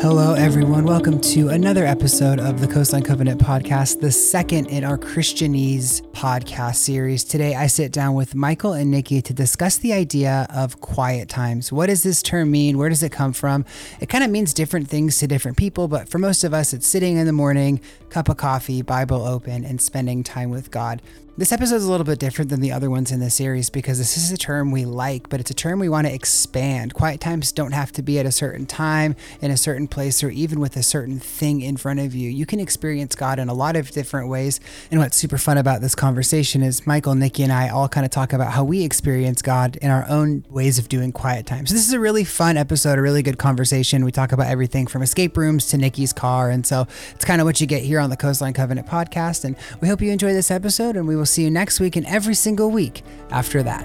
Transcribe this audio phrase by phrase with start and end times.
[0.00, 0.86] Hello, everyone.
[0.86, 6.76] Welcome to another episode of the Coastline Covenant podcast, the second in our Christianese podcast
[6.76, 7.22] series.
[7.22, 11.70] Today, I sit down with Michael and Nikki to discuss the idea of quiet times.
[11.70, 12.78] What does this term mean?
[12.78, 13.66] Where does it come from?
[14.00, 16.88] It kind of means different things to different people, but for most of us, it's
[16.88, 17.78] sitting in the morning,
[18.08, 21.02] cup of coffee, Bible open, and spending time with God.
[21.38, 23.96] This episode is a little bit different than the other ones in the series because
[23.98, 26.92] this is a term we like, but it's a term we want to expand.
[26.92, 30.28] Quiet times don't have to be at a certain time, in a certain place, or
[30.28, 32.28] even with a certain thing in front of you.
[32.28, 34.60] You can experience God in a lot of different ways.
[34.90, 38.10] And what's super fun about this conversation is Michael, Nikki, and I all kind of
[38.10, 41.70] talk about how we experience God in our own ways of doing quiet times.
[41.70, 44.04] So this is a really fun episode, a really good conversation.
[44.04, 46.50] We talk about everything from escape rooms to Nikki's car.
[46.50, 49.44] And so it's kind of what you get here on the Coastline Covenant podcast.
[49.44, 52.06] And we hope you enjoy this episode, and we will see you next week and
[52.06, 53.84] every single week after that.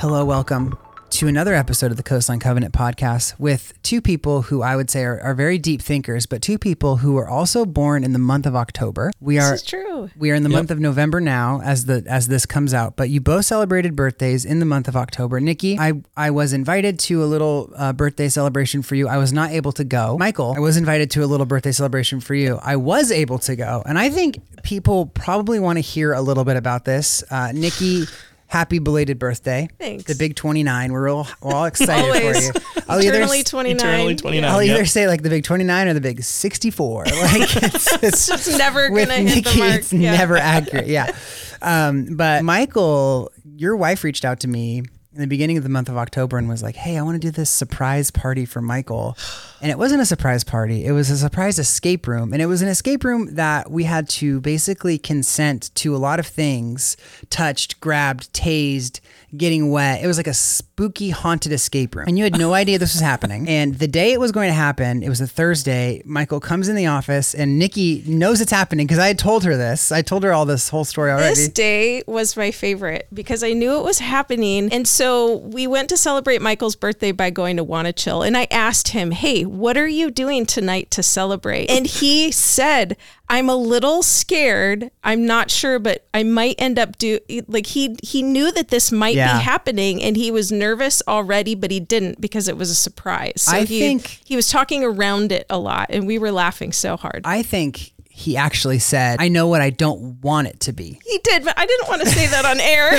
[0.00, 0.76] Hello, welcome
[1.10, 5.04] to another episode of the Coastline Covenant podcast with two people who I would say
[5.04, 8.44] are, are very deep thinkers, but two people who are also born in the month
[8.46, 9.10] of October.
[9.18, 10.10] We are is true.
[10.16, 10.56] we are in the Yep.
[10.56, 14.44] month of November now as the as this comes out, but you both celebrated birthdays
[14.44, 15.40] in the month of October.
[15.40, 19.08] Nikki, I I was invited to a little uh, birthday celebration for you.
[19.08, 20.18] I was not able to go.
[20.18, 22.58] Michael, I was invited to a little birthday celebration for you.
[22.62, 26.44] I was able to go, and I think people probably want to hear a little
[26.44, 27.24] bit about this.
[27.30, 28.04] Uh, Nikki.
[28.48, 29.68] Happy belated birthday.
[29.78, 30.04] Thanks.
[30.04, 30.92] The big 29.
[30.92, 32.82] We're all, we're all excited for you.
[32.88, 33.76] I'll either, Eternally 29.
[33.76, 34.50] Eternally 29.
[34.50, 37.04] I'll either say like the big 29 or the big 64.
[37.04, 39.74] Like it's, it's, It's just never gonna hit the mark.
[39.74, 40.16] it's Yeah.
[40.16, 40.86] never accurate.
[40.86, 41.14] Yeah.
[41.60, 44.82] Um, but Michael, your wife reached out to me
[45.18, 47.26] in the beginning of the month of October and was like, Hey, I want to
[47.26, 49.16] do this surprise party for Michael.
[49.60, 52.32] And it wasn't a surprise party, it was a surprise escape room.
[52.32, 56.20] And it was an escape room that we had to basically consent to a lot
[56.20, 56.96] of things
[57.28, 59.00] touched, grabbed, tased,
[59.36, 60.02] getting wet.
[60.02, 62.06] It was like a spooky haunted escape room.
[62.08, 63.46] And you had no idea this was happening.
[63.58, 66.02] And the day it was going to happen, it was a Thursday.
[66.04, 69.56] Michael comes in the office and Nikki knows it's happening because I had told her
[69.56, 69.90] this.
[69.90, 71.34] I told her all this whole story already.
[71.34, 74.72] This day was my favorite because I knew it was happening.
[74.72, 78.22] And so we went to celebrate Michael's birthday by going to Wanna Chill.
[78.22, 81.70] And I asked him, Hey, what are you doing tonight to celebrate?
[81.70, 82.96] And he said,
[83.30, 84.90] I'm a little scared.
[85.04, 88.90] I'm not sure, but I might end up do like he he knew that this
[88.90, 89.38] might Yeah.
[89.38, 93.34] be happening and he was nervous already, but he didn't because it was a surprise.
[93.42, 96.72] So I he, think- he was talking around it a lot and we were laughing
[96.72, 97.22] so hard.
[97.24, 100.98] I think he actually said, I know what I don't want it to be.
[101.06, 102.90] He did, but I didn't want to say that on air.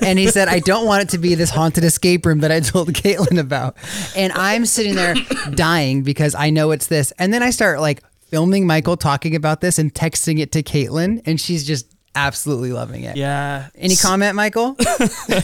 [0.08, 2.60] and he said, I don't want it to be this haunted escape room that I
[2.60, 3.76] told Caitlin about.
[4.14, 5.16] And I'm sitting there
[5.50, 7.12] dying because I know it's this.
[7.18, 11.22] And then I start like filming Michael talking about this and texting it to Caitlin,
[11.26, 13.16] and she's just absolutely loving it.
[13.16, 13.68] Yeah.
[13.76, 14.76] Any comment, Michael?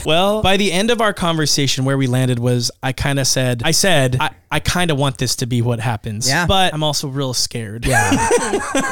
[0.05, 3.61] Well, by the end of our conversation, where we landed was I kind of said,
[3.63, 6.27] I said, I, I kind of want this to be what happens.
[6.27, 6.45] Yeah.
[6.47, 7.85] But I'm also real scared.
[7.85, 8.09] Yeah.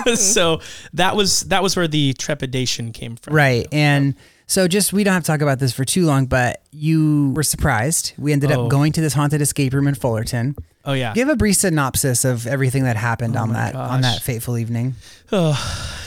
[0.16, 0.62] so
[0.94, 3.34] that was that was where the trepidation came from.
[3.34, 3.68] Right.
[3.72, 4.16] And
[4.48, 7.44] so just we don't have to talk about this for too long, but you were
[7.44, 8.14] surprised.
[8.18, 8.66] We ended Oh.
[8.66, 10.56] up going to this haunted escape room in Fullerton.
[10.84, 11.14] Oh yeah.
[11.14, 14.58] Give a brief synopsis of everything that happened oh on my that on that fateful
[14.58, 14.96] evening.
[15.32, 15.56] Oh,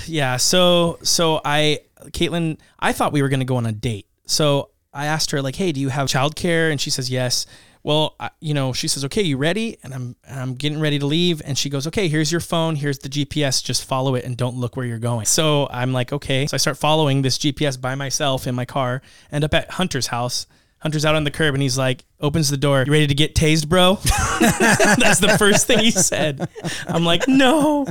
[0.07, 0.37] Yeah.
[0.37, 4.07] So so I Caitlin, I thought we were gonna go on a date.
[4.27, 7.47] So I asked her like, "Hey, do you have childcare?" And she says yes.
[7.83, 11.07] Well, I, you know, she says, "Okay, you ready?" And I'm I'm getting ready to
[11.07, 12.77] leave, and she goes, "Okay, here's your phone.
[12.77, 13.63] Here's the GPS.
[13.63, 16.59] Just follow it and don't look where you're going." So I'm like, "Okay." So I
[16.59, 19.03] start following this GPS by myself in my car.
[19.31, 20.47] End up at Hunter's house.
[20.85, 22.85] Hunter's out on the curb, and he's like, opens the door.
[22.87, 23.95] You ready to get tased, bro?
[24.05, 26.47] That's the first thing he said.
[26.87, 27.87] I'm like, no.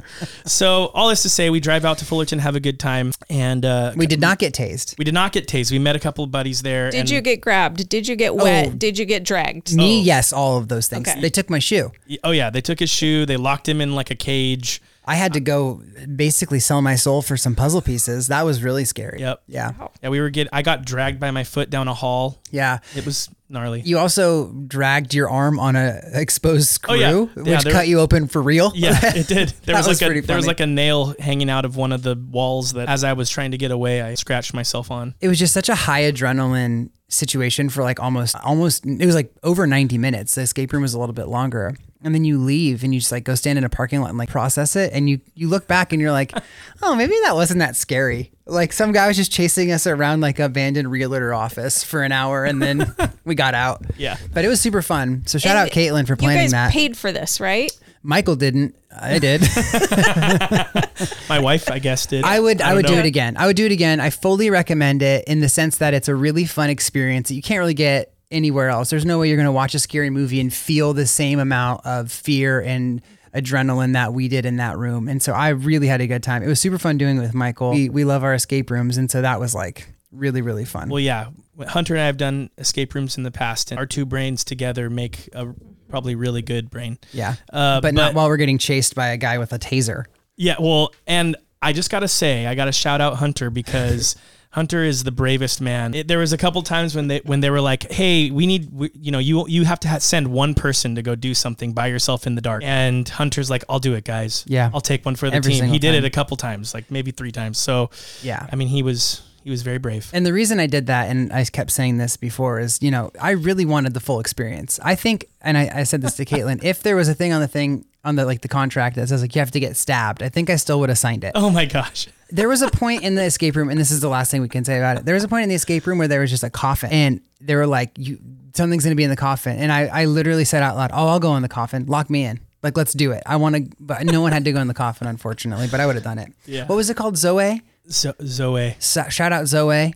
[0.45, 3.65] So all this to say, we drive out to Fullerton, have a good time, and
[3.65, 4.95] uh, We did not get tased.
[4.99, 5.71] we did not get tased.
[5.71, 6.91] We met a couple of buddies there.
[6.91, 7.89] Did and- you get grabbed?
[7.89, 8.67] Did you get wet?
[8.67, 8.69] Oh.
[8.69, 9.75] Did you get dragged?
[9.75, 11.09] Me, yes, all of those things.
[11.09, 11.19] Okay.
[11.19, 11.91] They took my shoe.
[12.23, 13.25] Oh yeah, they took his shoe.
[13.25, 14.83] They locked him in like a cage.
[15.05, 15.81] I had to go
[16.15, 18.27] basically sell my soul for some puzzle pieces.
[18.27, 19.19] That was really scary.
[19.19, 19.43] Yep.
[19.47, 19.71] Yeah.
[20.01, 20.47] Yeah, we were get.
[20.53, 22.39] I got dragged by my foot down a hall.
[22.51, 22.79] Yeah.
[22.95, 23.81] It was gnarly.
[23.81, 27.13] You also dragged your arm on a exposed screw, Oh, yeah.
[27.13, 28.71] which Yeah, there- cut you open for real.
[28.75, 29.49] Yeah, it did.
[29.49, 31.75] There That was was like pretty a there was like a nail hanging out of
[31.75, 34.89] one of the walls that, as I was trying to get away, I scratched myself
[34.89, 35.15] on.
[35.21, 39.31] it was just such a high adrenaline situation for like almost almost it was like
[39.43, 42.83] over 90 minutes the escape room was a little bit longer and then you leave
[42.83, 45.09] and you just like go stand in a parking lot and like process it and
[45.09, 46.31] you you look back and you're like
[46.81, 50.39] oh maybe that wasn't that scary like some guy was just chasing us around like
[50.39, 52.93] a abandoned realtor office for an hour and then
[53.25, 54.17] we got out Yeah.
[54.33, 56.71] but it was super fun so shout And out caitlin for You planning guys that
[56.71, 57.71] paid for this, right?
[58.05, 58.75] Michael didn't.
[58.93, 59.39] I did.
[61.29, 62.23] My wife, I guess, did.
[62.25, 63.37] I would I, don't would do it again.
[63.37, 63.99] I would do it again.
[64.01, 67.41] I fully recommend it in the sense that it's a really fun experience that you
[67.41, 68.89] can't really get anywhere else.
[68.89, 71.85] There's no way you're going to watch a scary movie and feel the same amount
[71.85, 73.01] of fear and
[73.33, 75.07] adrenaline that we did in that room.
[75.07, 76.43] And so I really had a good time.
[76.43, 77.71] It was super fun doing it with Michael.
[77.71, 80.89] We, we love our escape rooms and so that was like really really fun.
[80.89, 81.29] Well, yeah.
[81.67, 84.89] Hunter and I have done escape rooms in the past, and our two brains together
[84.89, 85.53] make a
[85.87, 86.97] probably really good brain.
[87.11, 87.35] yeah.
[87.51, 90.05] Uh, but, not while we're getting chased by a guy with a taser.
[90.35, 94.15] Yeah, well, and I just gotta say, I gotta shout out Hunter because
[94.53, 95.95] Hunter is the bravest man.
[95.95, 98.71] It, there was a couple times when they when they were like, "Hey, we need,
[98.71, 101.73] we, you know, you you have to ha- send one person to go do something
[101.73, 104.43] by yourself in the dark." And Hunter's like, "I'll do it, guys.
[104.47, 104.69] Yeah.
[104.71, 106.03] I'll take one for the Every team." He did time.
[106.03, 107.57] it a couple times, like maybe three times.
[107.57, 107.89] So,
[108.21, 108.45] Yeah.
[108.51, 110.11] I mean, he was he was very brave.
[110.13, 113.09] And the reason I did that, and I kept saying this before, is you know
[113.19, 114.79] I really wanted the full experience.
[114.83, 117.41] I think, and I, I said this to Caitlin, if there was a thing on
[117.41, 120.21] the thing on the like the contract that says like you have to get stabbed,
[120.21, 121.31] I think I still would have signed it.
[121.35, 122.07] Oh my gosh.
[122.29, 124.49] There was a point in the escape room, and this is the last thing we
[124.49, 125.05] can say about it.
[125.05, 127.21] There was a point in the escape room where there was just a coffin, and
[127.39, 128.17] they were like, "You,
[128.55, 131.19] something's gonna be in the coffin," and I, I literally said out loud, "Oh, I'll
[131.19, 131.85] go in the coffin.
[131.85, 132.39] Lock me in.
[132.63, 133.21] Like, let's do it.
[133.25, 135.67] I want to." But no one had to go in the coffin, unfortunately.
[135.69, 136.33] But I would have done it.
[136.45, 136.65] Yeah.
[136.65, 137.17] What was it called?
[137.17, 137.61] Zoe.
[137.87, 138.75] So, Zoe.
[138.79, 139.93] So, shout out Zoe.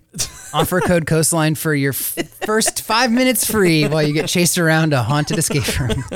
[0.54, 4.92] Offer code Coastline for your f- first five minutes free while you get chased around
[4.92, 6.04] a haunted escape room.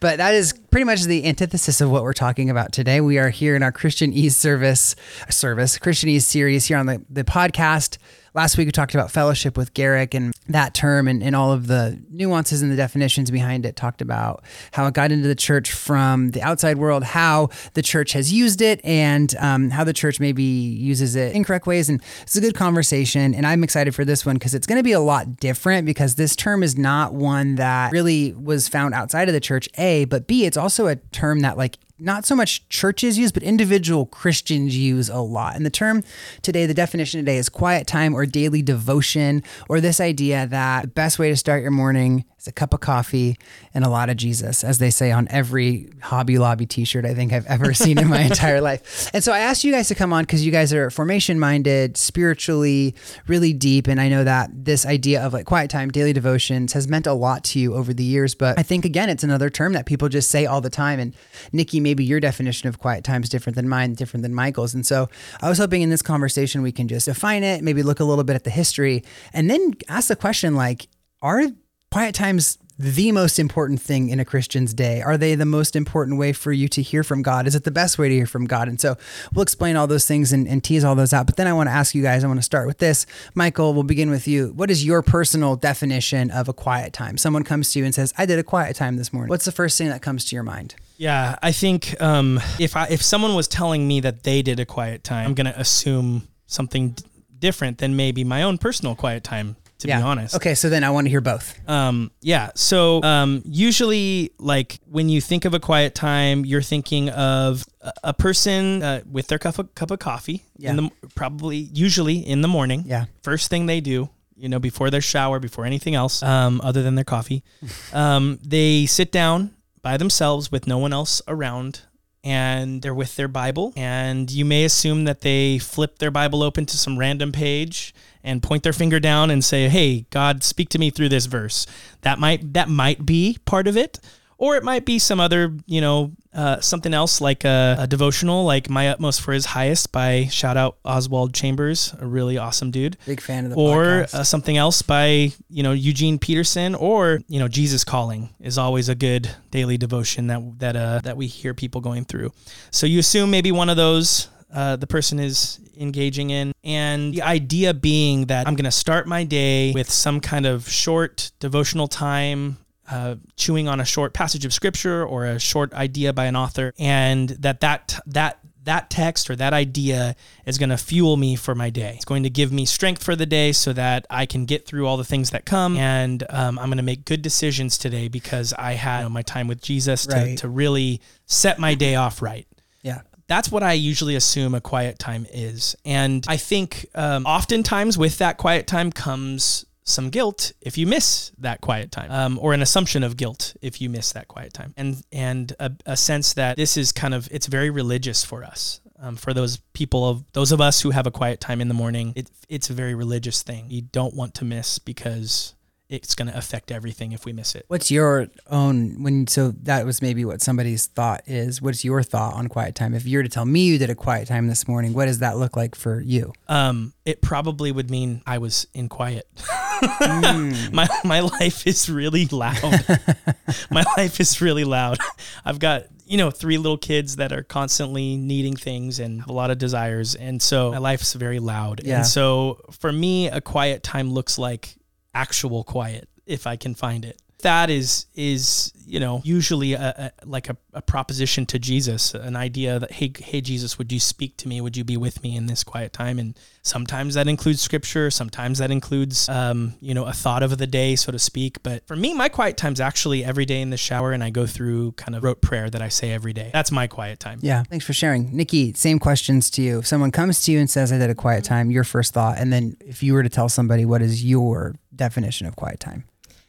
[0.00, 3.00] but that is pretty much the antithesis of what we're talking about today.
[3.00, 4.94] We are here in our Christianese service,
[5.30, 7.98] service Christianese series here on the, the podcast.
[8.34, 11.66] Last week we talked about fellowship with Garrick and that term and, and all of
[11.66, 13.74] the nuances and the definitions behind it.
[13.74, 18.12] Talked about how it got into the church from the outside world, how the church
[18.12, 21.88] has used it, and um, how the church maybe uses it in incorrect ways.
[21.88, 23.34] And it's a good conversation.
[23.34, 26.16] And I'm excited for this one because it's going to be a lot different because
[26.16, 30.26] this term is not one that really was found outside of the church, A, but
[30.26, 34.76] B, it's also a term that like not so much churches use, but individual Christians
[34.76, 35.56] use a lot.
[35.56, 36.04] And the term
[36.42, 40.88] today, the definition today is quiet time or daily devotion, or this idea that the
[40.88, 43.36] best way to start your morning is a cup of coffee
[43.74, 47.14] and a lot of Jesus, as they say on every Hobby Lobby t shirt I
[47.14, 49.10] think I've ever seen in my entire life.
[49.12, 51.96] And so I asked you guys to come on because you guys are formation minded,
[51.96, 52.94] spiritually,
[53.26, 53.88] really deep.
[53.88, 57.12] And I know that this idea of like quiet time, daily devotions has meant a
[57.12, 58.34] lot to you over the years.
[58.34, 61.00] But I think, again, it's another term that people just say all the time.
[61.00, 61.14] And
[61.52, 64.74] Nikki, maybe your definition of quiet time is different than mine, different than Michael's.
[64.74, 65.08] And so
[65.40, 68.24] I was hoping in this conversation we can just define it, maybe look a little
[68.24, 69.02] bit at the history,
[69.32, 70.88] and then ask the question like,
[71.22, 71.44] are
[71.90, 75.00] quiet times the most important thing in a Christian's day?
[75.00, 77.46] Are they the most important way for you to hear from God?
[77.46, 78.68] Is it the best way to hear from God?
[78.68, 78.98] And so
[79.32, 81.24] we'll explain all those things and, and tease all those out.
[81.24, 83.06] But then I want to ask you guys, I want to start with this.
[83.34, 84.52] Michael, we'll begin with you.
[84.54, 87.16] What is your personal definition of a quiet time?
[87.16, 89.30] Someone comes to you and says, I did a quiet time this morning.
[89.30, 90.74] What's the first thing that comes to your mind?
[90.98, 94.66] Yeah, I think um, if I if someone was telling me that they did a
[94.66, 97.04] quiet time, I'm gonna assume something d-
[97.38, 99.56] different than maybe my own personal quiet time.
[99.78, 101.56] To be honest, Okay, so then I want to hear both.
[101.68, 102.50] Um, yeah.
[102.56, 107.92] So um, usually, like when you think of a quiet time, you're thinking of a,
[108.02, 110.42] a person uh, with their cup of, cup of coffee.
[110.56, 110.70] Yeah.
[110.70, 112.82] In the probably usually in the morning.
[112.86, 113.04] Yeah.
[113.22, 116.96] First thing they do, you know, before their shower, before anything else, um, other than
[116.96, 117.44] their coffee,
[117.92, 119.54] um, they sit down
[119.88, 121.80] by themselves with no one else around.
[122.22, 126.66] And they're with their Bible, and you may assume that they flip their Bible open
[126.66, 130.78] to some random page and point their finger down and say, "Hey, God, speak to
[130.78, 131.66] me through this verse."
[132.02, 133.98] That might that might be part of it,
[134.36, 138.44] or it might be some other, you know, uh, something else like a, a devotional,
[138.44, 142.96] like "My Utmost for His Highest" by shout out Oswald Chambers, a really awesome dude
[143.06, 144.14] Big fan of the or podcast.
[144.14, 148.88] uh, something else by you know Eugene Peterson or you know Jesus calling is always
[148.88, 152.32] a good daily devotion that that uh that we hear people going through.
[152.70, 157.22] So you assume maybe one of those uh, the person is engaging in, and the
[157.22, 161.88] idea being that I'm going to start my day with some kind of short devotional
[161.88, 162.58] time.
[162.90, 166.72] Uh, chewing on a short passage of scripture or a short idea by an author,
[166.78, 170.14] and that that that that text or that idea
[170.44, 171.92] is going to fuel me for my day.
[171.96, 174.86] It's going to give me strength for the day so that I can get through
[174.86, 175.76] all the things that come.
[175.78, 179.22] And um, I'm going to make good decisions today because I had you know, my
[179.22, 180.38] time with Jesus to, Right.
[180.38, 182.46] to really set my day off right.
[182.82, 183.00] yeah.
[183.26, 185.76] That's what I usually assume a quiet time is.
[185.84, 191.32] And I think um, oftentimes with that quiet time comes some guilt if you miss
[191.38, 194.74] that quiet time, um, or an assumption of guilt if you miss that quiet time,
[194.76, 198.80] and and a, a sense that this is kind of it's very religious for us.
[199.00, 201.74] Um, for those people of those of us who have a quiet time in the
[201.74, 203.66] morning, it, it's a very religious thing.
[203.68, 205.54] You don't want to miss because
[205.88, 207.64] it's going to affect everything if we miss it.
[207.68, 211.62] What's your own when so that was maybe what somebody's thought is.
[211.62, 212.94] What's your thought on quiet time?
[212.94, 215.20] If you were to tell me you did a quiet time this morning, what does
[215.20, 216.32] that look like for you?
[216.46, 219.26] Um, it probably would mean I was in quiet.
[220.00, 222.84] my my life is really loud.
[223.70, 224.98] my life is really loud.
[225.44, 229.32] I've got you know three little kids that are constantly needing things and have a
[229.32, 231.80] lot of desires, and so my life's very loud.
[231.84, 231.98] Yeah.
[231.98, 234.77] And so for me, a quiet time looks like
[235.18, 237.20] actual quiet if I can find it.
[237.42, 242.34] That is is you know usually a, a like a, a proposition to Jesus, an
[242.34, 244.60] idea that hey hey Jesus, would you speak to me?
[244.60, 246.18] Would you be with me in this quiet time?
[246.18, 250.66] And sometimes that includes scripture, sometimes that includes um, you know a thought of the
[250.66, 251.62] day, so to speak.
[251.62, 254.46] But for me, my quiet time's actually every day in the shower, and I go
[254.46, 256.50] through kind of rote prayer that I say every day.
[256.52, 257.38] That's my quiet time.
[257.42, 257.62] Yeah.
[257.64, 258.36] Thanks for sharing.
[258.36, 259.78] Nikki, same questions to you.
[259.78, 262.38] If someone comes to you and says, I did a quiet time, your first thought.
[262.38, 266.04] And then if you were to tell somebody, what is your definition of quiet time?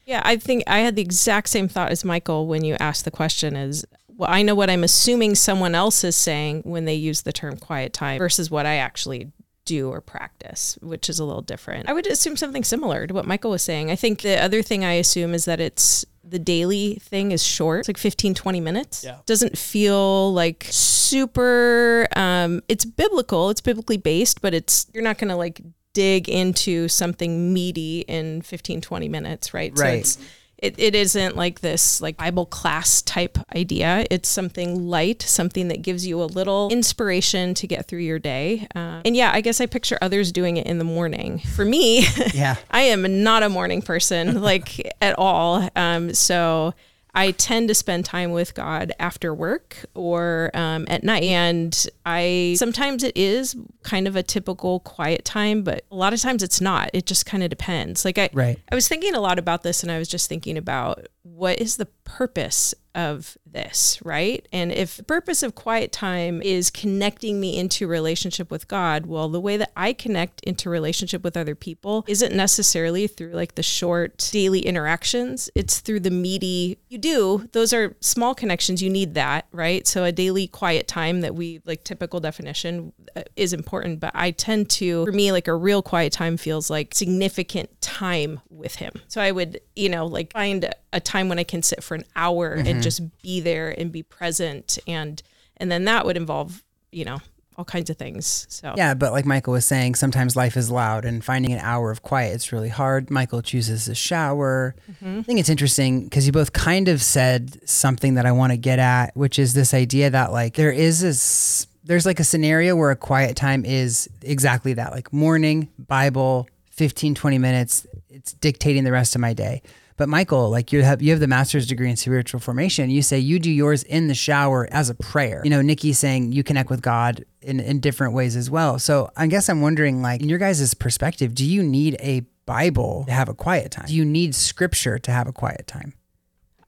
[0.10, 3.12] Yeah, I think I had the exact same thought as Michael when you asked the
[3.12, 7.22] question is well, I know what I'm assuming someone else is saying when they use
[7.22, 9.32] the term quiet time versus what I actually
[9.66, 11.88] do or practice, which is a little different.
[11.88, 13.92] I would assume something similar to what Michael was saying.
[13.92, 17.82] I think the other thing I assume is that it's the daily thing is short.
[17.82, 19.04] It's like 15, 20 minutes.
[19.04, 19.18] Yeah.
[19.28, 25.38] Doesn't feel like super um it's biblical, it's biblically based, but it's you're not gonna
[25.38, 25.62] like
[25.94, 30.00] dig into something meaty in 15 20 minutes right, so Right.
[30.00, 30.18] it's
[30.62, 35.82] it, it isn't like this like bible class type idea it's something light something that
[35.82, 39.62] gives you a little inspiration to get through your day uh, and yeah i guess
[39.62, 42.04] i picture others doing it in the morning for me
[42.34, 42.58] Yeah.
[42.70, 45.68] I am not a morning person, like at all.
[45.76, 46.74] Um, so
[47.20, 51.24] I tend to spend time with God after work or um, at night.
[51.24, 56.22] And I sometimes it is kind of a typical quiet time, but a lot of
[56.22, 56.90] times it's not.
[56.94, 58.06] It just kind of depends.
[58.06, 58.58] Like I, Right.
[58.72, 61.78] I was thinking a lot about this and I was just thinking about what is
[61.78, 64.48] the purpose of this, right?
[64.52, 69.30] And if the purpose of quiet time is connecting me into relationship with God, well,
[69.30, 73.64] the way that I connect into relationship with other people isn't necessarily through like the
[73.64, 75.50] short daily interactions.
[75.56, 78.82] It's through the meaty, you do, those are small connections.
[78.82, 79.88] You need that, right?
[79.88, 84.32] So a daily quiet time that we like typical definition uh, is important, but I
[84.32, 88.94] tend to, for me, like a real quiet time feels like significant time with him.
[89.08, 92.04] So I would, you know, like find a time when I can sit for an
[92.16, 92.82] hour and mm-hmm.
[92.82, 95.22] just be there and be present and
[95.58, 97.20] and then that would involve, you know,
[97.58, 98.48] all kinds of things.
[98.50, 101.92] So Yeah, but like Michael was saying, sometimes life is loud and finding an hour
[101.92, 103.12] of quiet it's really hard.
[103.12, 104.76] Michael chooses a shower.
[104.90, 105.20] Mm-hmm.
[105.20, 108.58] I think it's interesting because you both kind of said something that I want to
[108.58, 112.76] get at, which is this idea that like there is this there's like a scenario
[112.76, 118.86] where a quiet time is exactly that, like morning, Bible, 15 20 minutes, it's dictating
[118.86, 119.62] the rest of my day.
[120.00, 122.90] But Michael, like you have you have the master's degree in spiritual formation.
[122.90, 125.42] You say you do yours in the shower as a prayer.
[125.44, 128.80] You know, Nikki's saying you connect with God in, in different ways as well.
[128.80, 133.04] So I guess I'm wondering, like, in your guys' perspective, do you need a Bible
[133.08, 133.88] to have a quiet time?
[133.88, 135.92] Do you need scripture to have a quiet time?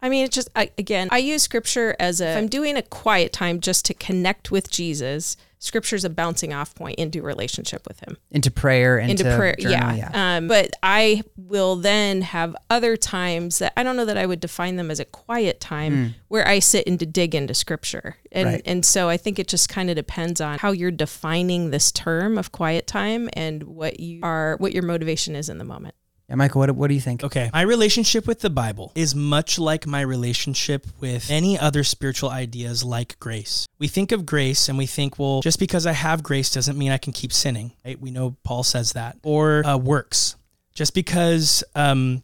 [0.02, 2.32] I mean, it's just I, again, I use scripture as a.
[2.32, 5.38] If I'm doing a quiet time just to connect with Jesus.
[5.64, 9.56] Scripture's a bouncing off point into relationship with Him, Into prayer, into, into prayer.
[9.60, 10.10] journal, yeah.
[10.38, 14.40] Um, but I will then have other times that I don't know that I would
[14.40, 18.48] define them as a quiet time where I sit and to dig into Scripture, and
[18.48, 18.62] Right.
[18.66, 22.40] and so I think it just kind of depends on how you're defining this term
[22.40, 25.94] of quiet time and what you are, what your motivation is in the moment.
[26.28, 27.26] Yeah, Michael, what, what do you think?
[27.26, 27.50] Okay.
[27.52, 32.86] My relationship with the Bible is much like my relationship with any other spiritual ideas
[32.86, 33.68] like grace.
[33.82, 36.92] We think of grace and we think, well, just because I have grace doesn't mean
[36.92, 38.00] I can keep sinning, right?
[38.00, 39.18] We know Paul says that.
[39.24, 40.36] Or uh, works.
[40.76, 42.22] Just because um,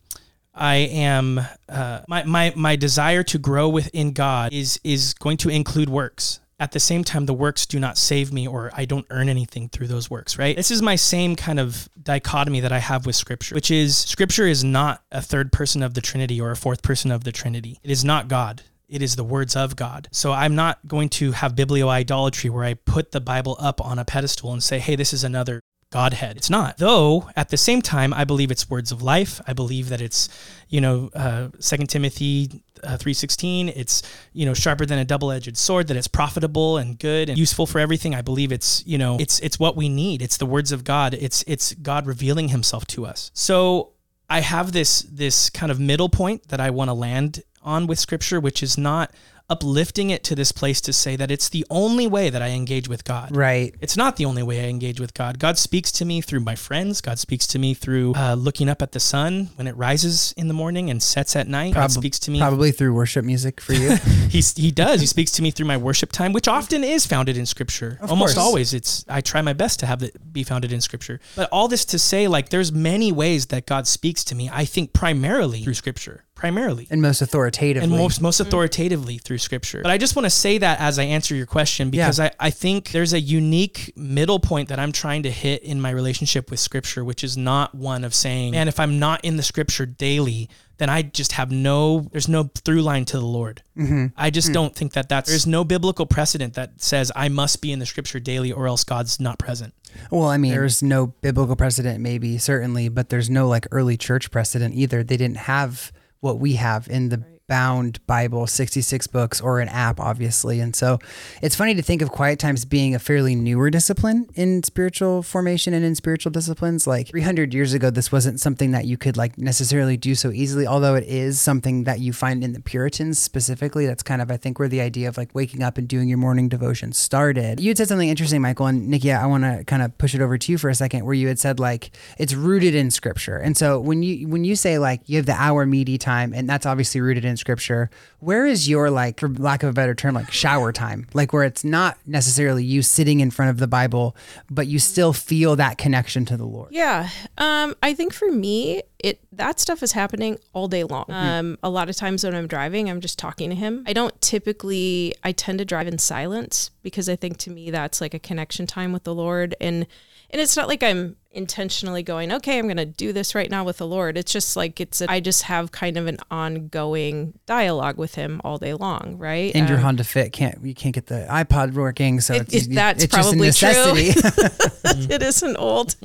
[0.54, 5.50] I am uh, my, my my desire to grow within God is is going to
[5.50, 6.40] include works.
[6.60, 9.68] At the same time, the works do not save me, or I don't earn anything
[9.70, 10.38] through those works.
[10.38, 10.56] Right?
[10.56, 14.46] This is my same kind of dichotomy that I have with Scripture, which is Scripture
[14.46, 17.80] is not a third person of the Trinity or a fourth person of the Trinity.
[17.82, 18.62] It is not God.
[18.90, 20.08] It is the words of God.
[20.12, 24.06] So I'm not going to have biblioidolatry where I put the Bible up on a
[24.06, 26.36] pedestal and say, hey, this is another Godhead.
[26.36, 26.78] It's not.
[26.78, 29.40] Though at the same time, I believe it's words of life.
[29.48, 30.28] I believe that it's,
[30.68, 33.70] you know, uh, Second Timothy uh, three sixteen.
[33.70, 34.04] It's
[34.34, 35.88] you know sharper than a double edged sword.
[35.88, 38.14] That it's profitable and good and useful for everything.
[38.14, 40.22] I believe it's you know it's it's what we need.
[40.22, 41.14] It's the words of God.
[41.14, 43.32] It's it's God revealing Himself to us.
[43.34, 43.94] So
[44.30, 48.00] I have this this kind of middle point that I want to land on with
[48.00, 49.12] Scripture, which is not
[49.50, 52.90] uplifting it to this place to say that it's the only way that I engage
[52.90, 53.36] with God.
[53.36, 53.74] Right.
[53.80, 55.40] It's not the only way I engage with God.
[55.40, 57.00] God speaks to me through my friends.
[57.00, 60.50] God speaks to me through uh, looking up at the sun when it rises in
[60.50, 61.74] the morning and sets at night.
[61.74, 62.40] God speaks to me.
[62.40, 63.96] Probably through worship music for you.
[64.28, 65.00] He, he does.
[65.00, 67.98] He speaks to me through my worship time, which often is founded in Scripture.
[68.02, 68.46] Of Almost course.
[68.46, 71.22] always, it's I try my best to have it be founded in Scripture.
[71.36, 74.50] But all this to say, like, there's many ways that God speaks to me.
[74.52, 77.84] I think primarily through Scripture, primarily and most authoritatively.
[77.84, 79.82] and most most authoritatively through scripture.
[79.82, 82.52] But I just want to say that as I answer your question because I, I
[82.52, 86.60] think there's a unique middle point that I'm trying to hit in my relationship with
[86.60, 90.48] scripture, which is not one of saying, man, if I'm not in the scripture daily,
[90.78, 93.64] then I just have no there's no through line to the Lord.
[93.76, 94.08] Mm-hmm.
[94.16, 94.54] I just mm.
[94.54, 97.88] don't think that that's there's no biblical precedent that says I must be in the
[97.88, 99.74] scripture daily or else God's not present.
[100.12, 104.30] Well, I mean, there's no biblical precedent, maybe, certainly, but there's no like early church
[104.30, 105.04] precedent either.
[105.04, 110.00] They didn't have what we have in the bound Bible, 66 books, or an app,
[110.00, 110.60] obviously.
[110.60, 111.00] And so
[111.42, 115.74] it's funny to think of quiet times being a fairly newer discipline in spiritual formation
[115.74, 116.86] and in spiritual disciplines.
[116.86, 120.68] Like 300 years ago, this wasn't something that you could like necessarily do so easily,
[120.68, 123.86] although it is something that you find in the Puritans specifically.
[123.86, 126.18] That's kind of, I think, where the idea of like waking up and doing your
[126.18, 127.60] morning devotion started.
[127.60, 130.22] You had said something interesting, Michael, and Nikki, I want to kind of push it
[130.22, 133.38] over to you for a second, where you had said like it's rooted in scripture.
[133.38, 136.50] And so when you when you say like you have the hour meaty time, and
[136.50, 137.90] that's obviously rooted in scripture,
[138.20, 141.08] where is your like, for lack of a better term, like shower time?
[141.14, 144.16] Like where it's not necessarily you sitting in front of the Bible,
[144.50, 146.70] but you still feel that connection to the Lord.
[146.72, 147.10] Yeah.
[147.38, 151.06] Um, I think for me, it that stuff is happening all day long.
[151.10, 153.84] Um, a lot of times when I'm driving, I'm just talking to him.
[153.88, 158.02] I don't typically I tend to drive in silence because I think to me that's
[158.02, 159.86] like a connection time with the Lord and
[160.30, 163.64] and it's not like I'm intentionally going, okay, I'm going to do this right now
[163.64, 164.18] with the Lord.
[164.18, 168.42] It's just like it's a, I just have kind of an ongoing dialogue with him
[168.44, 169.52] all day long, right?
[169.56, 172.66] And your Um, Honda Fit can't you can't get the iPod working, so It- it's,
[172.66, 173.70] it- that's it's probably true.
[175.14, 175.96] it is an old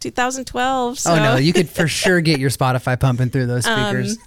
[0.00, 0.98] 2012.
[0.98, 1.12] So.
[1.12, 4.18] oh no, you could for sure get your Spotify pumping through those Um, speakers.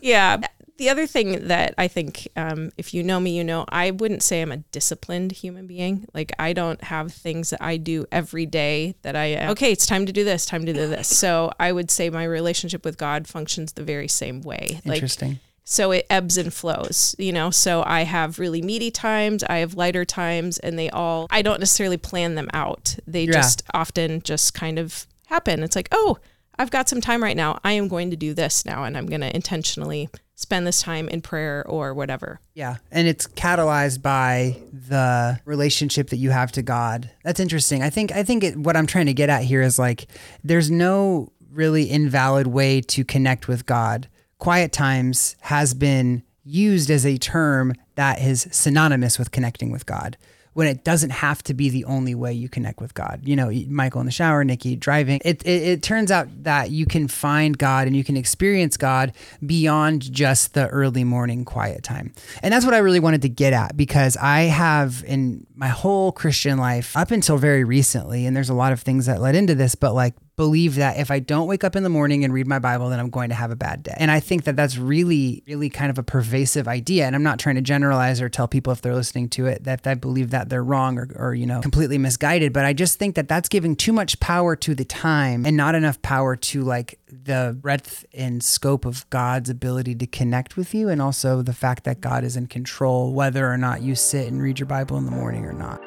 [0.00, 0.38] yeah.
[0.78, 4.22] The other thing that I think, um, if you know me, you know, I wouldn't
[4.22, 6.06] say I'm a disciplined human being.
[6.12, 9.86] Like, I don't have things that I do every day that I am, okay, it's
[9.86, 11.08] time to do this, time to do this.
[11.08, 14.80] So I would say my relationship with God functions the very same way.
[14.84, 15.40] Like, Interesting.
[15.64, 17.50] so it ebbs and flows, you know.
[17.50, 21.58] So I have really meaty times, I have lighter times, and they all, I don't
[21.60, 22.96] necessarily plan them out.
[23.06, 23.32] They Yeah.
[23.32, 25.62] just often just kind of happen.
[25.62, 26.18] It's like, oh,
[26.58, 27.60] I've got some time right now.
[27.64, 31.08] I am going to do this now, and I'm going to intentionally spend this time
[31.08, 32.40] in prayer or whatever.
[32.54, 37.10] Yeah, and it's catalyzed by the relationship that you have to God.
[37.24, 37.82] That's interesting.
[37.82, 40.06] I think I think it, what I'm trying to get at here is like
[40.44, 44.08] there's no really invalid way to connect with God.
[44.38, 50.16] Quiet times has been used as a term that is synonymous with connecting with God.
[50.56, 53.20] When it doesn't have to be the only way you connect with God.
[53.24, 55.20] You know, Michael in the shower, Nikki driving.
[55.22, 59.12] It, it, it turns out that you can find God and you can experience God
[59.44, 62.14] beyond just the early morning quiet time.
[62.42, 66.10] And that's what I really wanted to get at because I have in my whole
[66.10, 69.54] Christian life up until very recently, and there's a lot of things that led into
[69.54, 72.46] this, but like believe that if I don't wake up in the morning and read
[72.46, 73.94] my Bible, then I'm going to have a bad day.
[73.96, 77.06] And I think that that's really, really kind of a pervasive idea.
[77.06, 79.86] And I'm not trying to generalize or tell people if they're listening to it that
[79.86, 82.52] I believe that they're wrong or, or, you know, completely misguided.
[82.52, 85.74] But I just think that that's giving too much power to the time and not
[85.74, 90.90] enough power to like the breadth and scope of God's ability to connect with you.
[90.90, 94.42] And also the fact that God is in control, whether or not you sit and
[94.42, 95.80] read your Bible in the morning or not.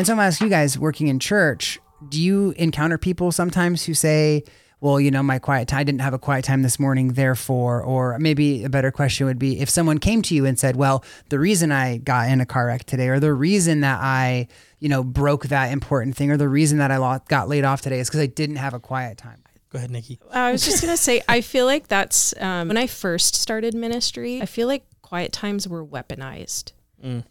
[0.00, 3.84] And so I'm gonna ask you guys working in church, do you encounter people sometimes
[3.84, 4.44] who say,
[4.80, 7.82] well, you know, my quiet time, I didn't have a quiet time this morning, therefore,
[7.82, 11.04] or maybe a better question would be if someone came to you and said, well,
[11.28, 14.88] the reason I got in a car wreck today, or the reason that I, you
[14.88, 18.08] know, broke that important thing, or the reason that I got laid off today is
[18.08, 19.42] because I didn't have a quiet time.
[19.68, 20.18] Go ahead, Nikki.
[20.32, 23.74] I was just going to say, I feel like that's um, when I first started
[23.74, 26.72] ministry, I feel like quiet times were weaponized.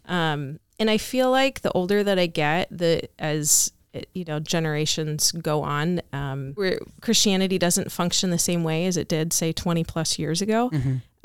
[0.06, 3.72] Um, and I feel like the older that I get, the as
[4.14, 9.06] you know generations go on, um, where Christianity doesn't function the same way as it
[9.08, 10.70] did, say, twenty plus years ago.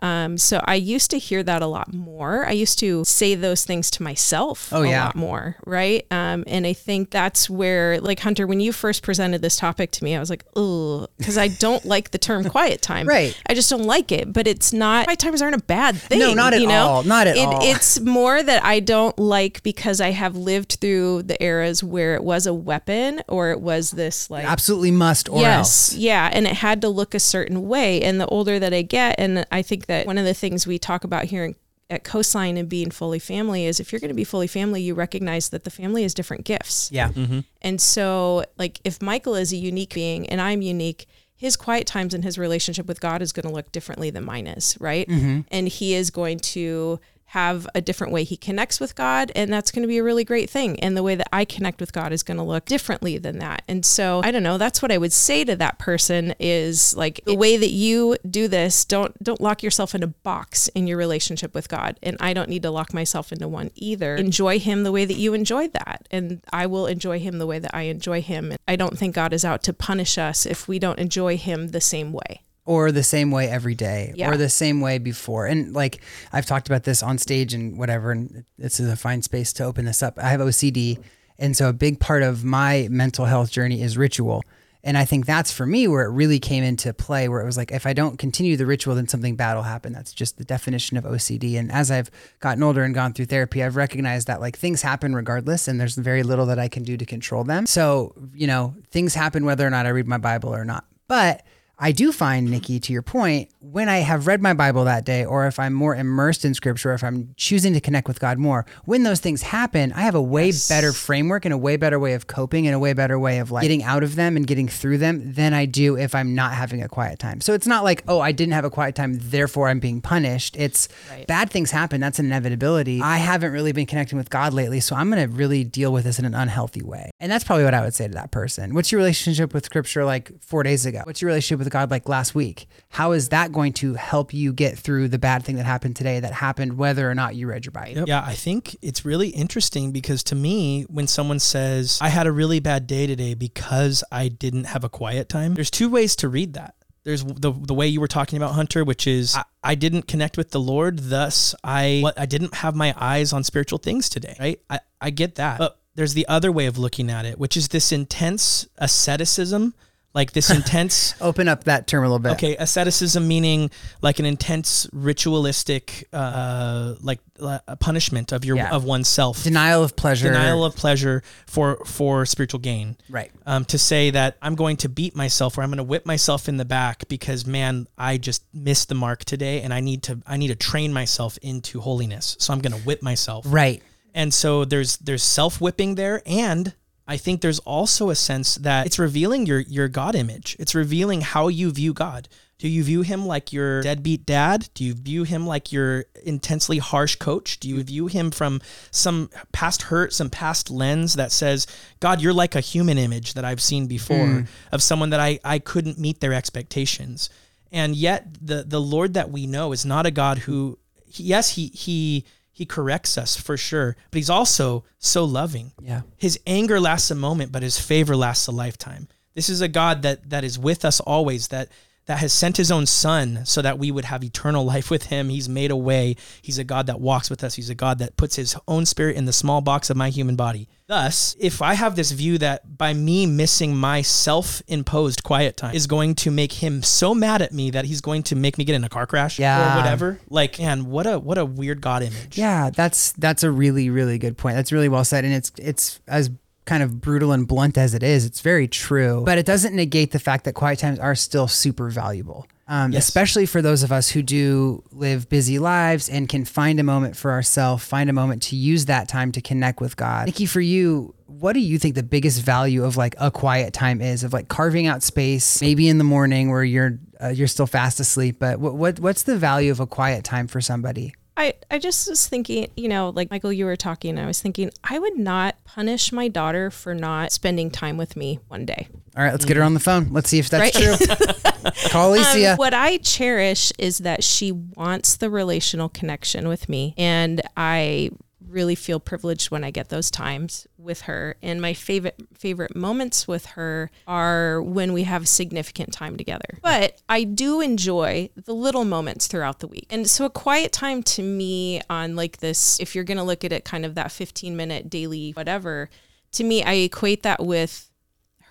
[0.05, 2.45] Um, so I used to hear that a lot more.
[2.45, 5.05] I used to say those things to myself Oh, a yeah.
[5.05, 6.05] lot more, right?
[6.11, 10.03] Um, and I think that's where, like Hunter, when you first presented this topic to
[10.03, 13.07] me, I was like, oh, because I don't like the term quiet time.
[13.07, 13.35] Right.
[13.49, 14.31] I just don't like it.
[14.31, 15.05] But it's not.
[15.05, 16.19] Quiet times aren't a bad thing.
[16.19, 16.85] No, not at you know?
[16.87, 17.03] all.
[17.03, 17.59] Not at It- all.
[17.63, 22.23] It's more that I don't like because I have lived through the eras where it
[22.23, 25.93] was a weapon or it was this like Absolutely must or yes, else.
[25.95, 28.01] yeah, and it had to look a certain way.
[28.03, 30.77] And the older that I get, and I think that one of the things we
[30.77, 31.55] talk about here in,
[31.89, 34.95] at Coastline and being fully family is if you're going to be fully family, you
[34.95, 36.91] recognize that the family is different gifts.
[36.91, 37.09] Yeah.
[37.09, 37.41] Mm-hmm.
[37.61, 41.05] And so, like, if Michael is a unique being and I'm unique,
[41.35, 44.47] his quiet times and his relationship with God is going to look differently than mine
[44.47, 45.07] is, right?
[45.07, 45.41] Mm-hmm.
[45.51, 46.99] And he is going to
[47.35, 50.23] have a different way he connects with God, and that's going to be a really
[50.23, 50.79] great thing.
[50.79, 53.61] And the way that I connect with God is going to look differently than that.
[53.67, 57.19] And so, I don't know, that's what I would say to that person is like
[57.25, 60.97] the way that you do this, don't don't lock yourself in a box in your
[60.97, 61.99] relationship with God.
[62.01, 64.15] And I don't need to lock myself into one either.
[64.15, 67.59] Enjoy him the way that you enjoy that, and I will enjoy him the way
[67.59, 68.53] that I enjoy him.
[68.65, 71.81] I don't think God is out to punish us if we don't enjoy him the
[71.81, 72.43] same way.
[72.65, 74.29] Or the same way every day Yeah.
[74.31, 75.45] or the same way before.
[75.45, 76.01] And like
[76.33, 79.63] i've talked about this on stage and whatever and this is a fine space to
[79.63, 80.17] open this up.
[80.17, 80.97] I have ocd
[81.37, 84.41] and so a big part of my mental health journey is ritual.
[84.87, 87.57] And i think that's for me where it really came into play where it was
[87.57, 89.93] like if i don't continue the ritual then something bad will happen.
[89.93, 93.63] That's just the definition of ocd and as i've gotten older and gone through therapy
[93.63, 96.97] i've recognized that like things happen regardless and there's very little that i can do
[96.97, 97.65] to control them.
[97.65, 100.85] So you know things happen whether or not i read my bible or not.
[101.07, 101.43] But
[101.77, 105.25] I do find, Nikki, to your point, when I have read my Bible that day,
[105.25, 108.37] or if I'm more immersed in scripture, or if I'm choosing to connect with God
[108.37, 111.99] more, when those things happen, I have a way better framework and a way better
[111.99, 114.47] way of coping and a way better way of like getting out of them and
[114.47, 117.41] getting through them than I do if I'm not having a quiet time.
[117.41, 120.55] So it's not like, oh, I didn't have a quiet time, therefore I'm being punished.
[120.57, 121.27] It's Right.
[121.27, 121.99] bad things happen.
[121.99, 123.01] That's an inevitability.
[123.01, 126.05] I haven't really been connecting with God lately, so I'm going to really deal with
[126.05, 127.11] this in an unhealthy way.
[127.19, 128.73] And that's probably what I would say to that person.
[128.73, 131.01] What's your relationship with scripture like four days ago?
[131.03, 132.67] What's your relationship with God like last week?
[132.89, 136.19] How is that going to help you get through the bad thing that happened today
[136.19, 138.05] that happened whether or not you read your Bible?
[138.07, 142.31] Yeah, I think it's really interesting because to me, when someone says, I had a
[142.31, 146.29] really bad day today because I didn't have a quiet time, there's two ways to
[146.29, 146.75] read that.
[147.03, 150.37] There's the, the way you were talking about Hunter, which is I, I didn't connect
[150.37, 154.59] with the Lord, thus I I didn't have my eyes on spiritual things today, right?
[154.71, 155.59] I, I get that.
[155.59, 159.75] But there's the other way of looking at it, which is this intense asceticism,
[160.15, 162.31] like this intense Open up that term a little bit.
[162.31, 163.69] Okay, asceticism meaning
[164.01, 168.71] like an intense ritualistic, uh, like uh, a punishment of your Yeah.
[168.71, 170.29] of oneself, Denial of pleasure.
[170.29, 172.95] denial of pleasure for for spiritual gain.
[173.09, 173.31] Right.
[173.45, 176.47] Um, to say that I'm going to beat myself or I'm going to whip myself
[176.47, 180.19] in the back because man, I just missed the mark today, and I need to
[180.25, 182.37] I need to train myself into holiness.
[182.39, 183.45] So I'm going to whip myself.
[183.47, 183.83] Right.
[184.13, 186.73] And so there's there's self whipping there, and
[187.07, 190.55] I think there's also a sense that it's revealing your your God image.
[190.59, 192.27] It's revealing how you view God.
[192.57, 194.69] Do you view him like your deadbeat dad?
[194.73, 197.59] Do you view him like your intensely harsh coach?
[197.59, 201.67] Do you view him from some past hurt, some past lens that says,
[201.99, 204.47] God, you're like a human image that I've seen before mm.
[204.71, 207.29] of someone that I, I couldn't meet their expectations.
[207.73, 210.79] And yet the the Lord that we know is not a God who
[211.11, 212.23] yes, he he
[212.55, 215.73] he corrects us for sure, but he's also so loving.
[215.81, 216.03] Yeah.
[216.15, 219.09] His anger lasts a moment, but his favor lasts a lifetime.
[219.33, 221.67] This is a God that that is with us always, that
[222.07, 225.29] that has sent his own son so that we would have eternal life with him.
[225.29, 226.15] He's made a way.
[226.41, 227.55] He's a God that walks with us.
[227.55, 230.35] He's a God that puts his own spirit in the small box of my human
[230.35, 230.67] body.
[230.87, 235.87] Thus, if I have this view that by me missing my self-imposed quiet time is
[235.87, 238.75] going to make him so mad at me that he's going to make me get
[238.75, 239.73] in a car crash Yeah.
[239.73, 242.37] or whatever, like, man, what a what a weird God image.
[242.37, 244.55] Yeah, that's that's a really really good point.
[244.55, 246.29] That's really well said, and it's it's as
[246.65, 248.25] kind of brutal and blunt as it is.
[248.25, 251.89] It's very true, but it doesn't negate the fact that quiet times are still super
[251.89, 252.47] valuable.
[252.67, 253.07] Um, Yes.
[253.07, 257.15] Especially for those of us who do live busy lives and can find a moment
[257.15, 260.25] for ourselves, find a moment to use that time to connect with God.
[260.25, 264.01] Nikki, for you, what do you think the biggest value of like a quiet time
[264.01, 264.23] is?
[264.23, 267.99] Of like carving out space, maybe in the morning where you're uh, you're still fast
[267.99, 271.13] asleep, but what, what what's the value of a quiet time for somebody?
[271.37, 274.71] I, I just was thinking, you know, like Michael, you were talking, I was thinking,
[274.83, 278.87] I would not punish my daughter for not spending time with me one day.
[279.17, 280.09] All right, let's get her on the phone.
[280.11, 280.97] Let's see if that's Right.
[280.97, 281.71] true.
[281.89, 282.51] Call Alicia.
[282.51, 286.93] Um, what I cherish is that she wants the relational connection with me.
[286.97, 288.11] And I
[288.55, 291.35] really feel privileged when I get those times with her.
[291.43, 296.57] And my favorite favorite moments with her are when we have significant time together.
[296.63, 299.87] But I do enjoy the little moments throughout the week.
[299.91, 303.51] And so a quiet time to me on like this, if you're gonna look at
[303.51, 305.89] it kind of that 15 minute daily whatever,
[306.31, 307.91] to me I equate that with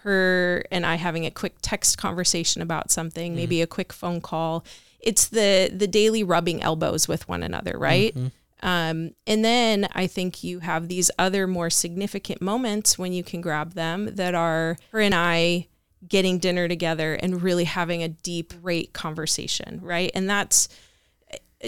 [0.02, 3.36] her and I having a quick text conversation about something, mm-hmm.
[3.36, 4.64] maybe a quick phone call.
[5.00, 8.14] It's the the daily rubbing elbows with one another, right?
[8.14, 8.28] Mm-hmm.
[8.64, 13.42] Um, and then I think you have these other more significant moments when you can
[13.42, 15.68] grab them that are her and I
[16.08, 20.10] getting dinner together and really having a deep, great conversation, right?
[20.14, 20.68] And that's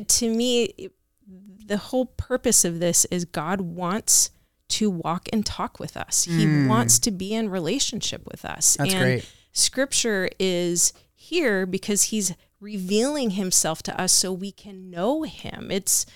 [0.08, 0.90] to me,
[1.66, 4.30] the whole purpose of this is God wants
[4.68, 6.26] to walk and talk with us.
[6.26, 6.38] Mm.
[6.38, 6.68] He hmm.
[6.68, 8.76] wants to be in relationship with us.
[8.76, 9.28] That's and great.
[9.52, 15.70] Scripture is here because He's revealing Himself to us so we can know Him.
[15.70, 16.06] It's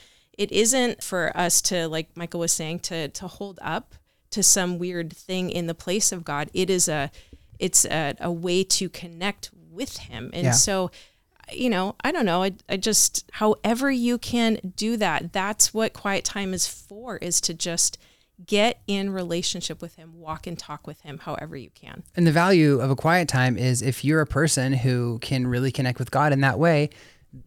[0.41, 3.95] it isn't for us to like michael was saying to to hold up
[4.31, 6.51] to some weird thing in the place of god.
[6.55, 7.11] It is a
[7.59, 10.31] it's a, a way to connect with him.
[10.33, 10.53] And yeah.
[10.53, 10.91] so
[11.53, 12.43] you know i don't know.
[12.45, 17.41] I, I just however you can do that that's what quiet time is for is
[17.43, 17.99] to just
[18.47, 22.05] get in relationship with him walk and talk with him however you can.
[22.17, 25.73] And the value of a quiet time is if you're a person who can really
[25.73, 26.91] connect with god in that way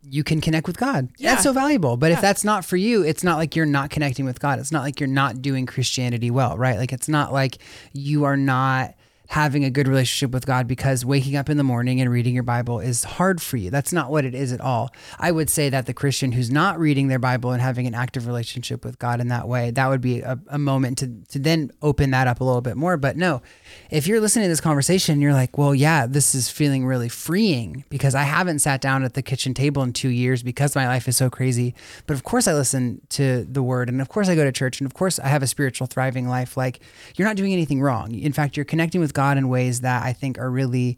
[0.04, 1.10] you can connect with God.
[1.18, 1.32] Yeah.
[1.32, 1.98] That's so valuable.
[1.98, 2.16] But yeah.
[2.16, 4.60] if that's not for you, it's not like you're not connecting with God.
[4.60, 6.78] It's not like you're not doing Christianity well, right?
[6.78, 7.58] Like it's not like
[7.92, 8.96] you are not
[9.34, 12.44] having a good relationship with God because waking up in the morning and reading your
[12.44, 13.72] Bible is hard for you.
[13.72, 14.94] That's not what it is at all.
[15.18, 18.28] I would say that the Christian who's not reading their Bible and having an active
[18.28, 21.72] relationship with God in that way, that would be a, a moment to, to then
[21.82, 22.96] open that up a little bit more.
[22.96, 23.42] But no,
[23.90, 27.86] if you're listening to this conversation, you're like, well, yeah, this is feeling really freeing
[27.90, 31.08] because I haven't sat down at the kitchen table in two years because my life
[31.08, 31.74] is so crazy.
[32.06, 34.80] But of course, I listen to the word and of course, I go to church
[34.80, 36.56] and of course, I have a spiritual, thriving life.
[36.56, 36.82] Like,
[37.16, 38.14] you're not doing anything wrong.
[38.14, 40.98] In fact, you're connecting with God in ways that I think are really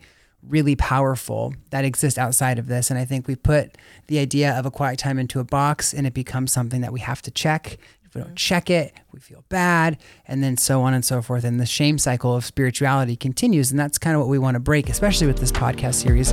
[0.50, 2.90] really powerful that exist outside of this.
[2.90, 6.06] And I think we put the idea of a quiet time into a box and
[6.06, 8.36] it becomes something that we have to check If we don't mm-hmm.
[8.36, 11.44] check it, we feel bad, and then so on and so forth.
[11.44, 13.72] And the shame cycle of spirituality continues.
[13.72, 16.32] And that's kind of what we want to break, especially with this podcast series.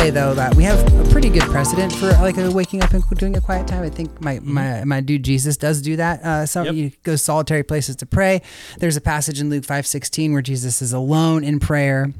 [0.00, 3.36] Say though that we have a pretty good precedent for like waking up and doing
[3.36, 3.82] a quiet time.
[3.82, 4.54] I think my mm-hmm.
[4.54, 6.22] my, my dude Jesus does do that.
[6.22, 6.74] Uh, some yep.
[6.74, 8.40] you go solitary places to pray.
[8.78, 12.12] There's a passage in Luke five sixteen where Jesus is alone in prayer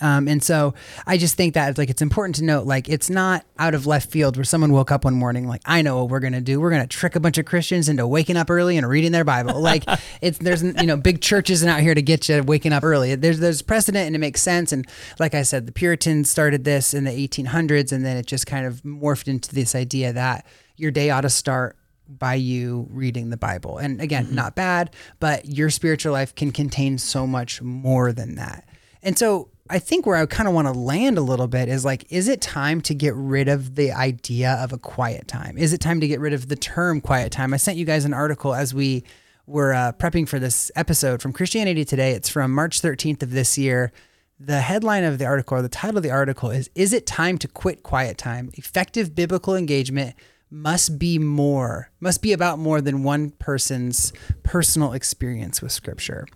[0.00, 0.74] um, and so
[1.06, 4.10] I just think that like it's important to note like it's not out of left
[4.10, 6.60] field where someone woke up one morning like I know what we're gonna do.
[6.60, 9.60] We're gonna trick a bunch of Christians into waking up early and reading their Bible.
[9.60, 9.84] Like
[10.20, 13.14] it's there's you know big churches and out here to get you waking up early.
[13.14, 14.72] There's there's precedent and it makes sense.
[14.72, 14.86] And
[15.20, 18.66] like I said the Puritans started this in the 1800s and then it just kind
[18.66, 20.46] of morphed into this idea that
[20.76, 21.76] your day ought to start
[22.08, 23.78] by you reading the Bible.
[23.78, 24.34] And again mm-hmm.
[24.34, 28.68] not bad but your spiritual life can contain so much more than that.
[29.00, 31.84] And so I think where I kind of want to land a little bit is
[31.84, 35.58] like, is it time to get rid of the idea of a quiet time?
[35.58, 37.52] Is it time to get rid of the term quiet time?
[37.52, 39.04] I sent you guys an article as we
[39.46, 42.12] were uh, prepping for this episode from Christianity Today.
[42.12, 43.92] It's from March 13th of this year.
[44.38, 47.38] The headline of the article or the title of the article is Is it time
[47.38, 48.50] to quit quiet time?
[48.54, 50.14] Effective biblical engagement
[50.50, 56.26] must be more, must be about more than one person's personal experience with scripture.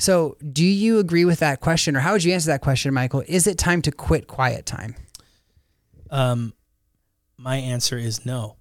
[0.00, 3.22] So, do you agree with that question, or how would you answer that question, Michael?
[3.28, 4.94] Is it time to quit quiet time?
[6.10, 6.54] Um,
[7.36, 8.56] my answer is no.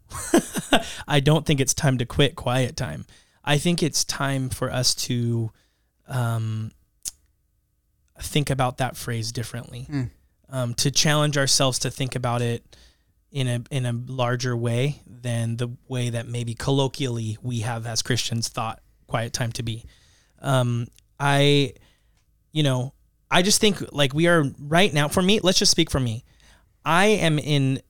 [1.07, 3.05] I don't think it's time to quit quiet time.
[3.41, 5.49] I think it's time for us to
[6.09, 6.71] um,
[8.19, 10.09] think about that phrase differently, mm.
[10.49, 12.75] um, to challenge ourselves to think about it
[13.31, 18.01] in a in a larger way than the way that maybe colloquially we have as
[18.01, 19.85] Christians thought quiet time to be.
[20.41, 20.87] Um,
[21.19, 21.73] I,
[22.51, 22.93] you know,
[23.31, 25.07] I just think like we are right now.
[25.07, 26.23] For me, let's just speak for me.
[26.85, 27.81] I am in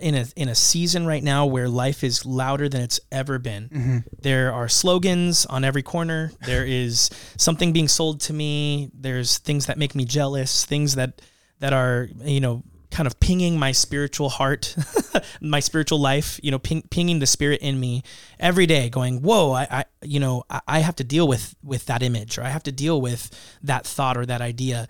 [0.00, 3.68] in a in a season right now where life is louder than it's ever been.
[3.68, 3.98] Mm-hmm.
[4.22, 6.32] There are slogans on every corner.
[6.44, 8.90] There is something being sold to me.
[8.94, 10.64] There's things that make me jealous.
[10.64, 11.20] Things that
[11.60, 14.74] that are you know kind of pinging my spiritual heart,
[15.40, 18.02] my spiritual life, you know, ping, pinging the spirit in me
[18.38, 21.86] every day going, whoa, I, I you know, I, I, have to deal with, with
[21.86, 23.30] that image or I have to deal with
[23.62, 24.88] that thought or that idea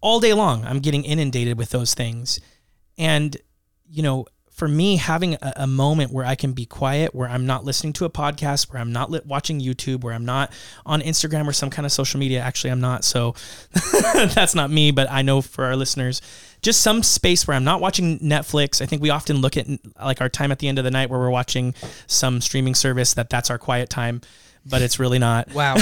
[0.00, 0.64] all day long.
[0.64, 2.40] I'm getting inundated with those things.
[2.96, 3.36] And,
[3.88, 4.26] you know,
[4.60, 7.94] for me, having a, a, moment where I can be quiet, where I'm not listening
[7.94, 10.52] to a podcast, where I'm not li- watching YouTube, where I'm not
[10.84, 12.40] on Instagram or some kind of social media.
[12.40, 13.02] Actually, I'm not.
[13.02, 13.34] So
[14.12, 16.20] that's not me, but I know for our listeners,
[16.60, 18.82] just some space where I'm not watching Netflix.
[18.82, 19.66] I think we often look at
[19.98, 21.72] like our time at the end of the night where we're watching
[22.06, 24.20] some streaming service that that's our quiet time
[24.70, 25.52] but it's really not.
[25.52, 25.76] Wow.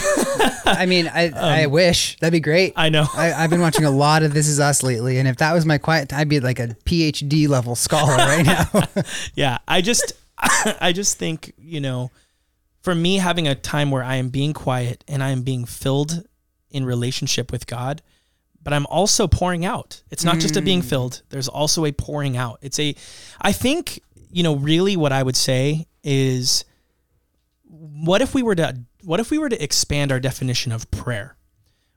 [0.65, 2.73] I mean, I, um, I wish that'd be great.
[2.77, 3.07] I know.
[3.15, 5.67] I, have been watching a lot of This Is Us lately, and if that was
[5.67, 9.03] my quiet, I'd be like a PhD level scholar right now.
[9.35, 12.11] yeah, I just, I just think you know,
[12.83, 16.25] for me having a time where I am being quiet and I am being filled
[16.71, 18.03] in relationship with God,
[18.63, 20.03] but I'm also pouring out.
[20.11, 20.41] It's not mm.
[20.41, 20.89] just a being mm.
[20.89, 21.23] filled.
[21.31, 22.59] There's also a pouring out.
[22.63, 22.95] It's a,
[23.41, 26.65] I think you know, really what I would say is
[27.69, 31.37] what if we were to what if we were to expand our definition of prayer?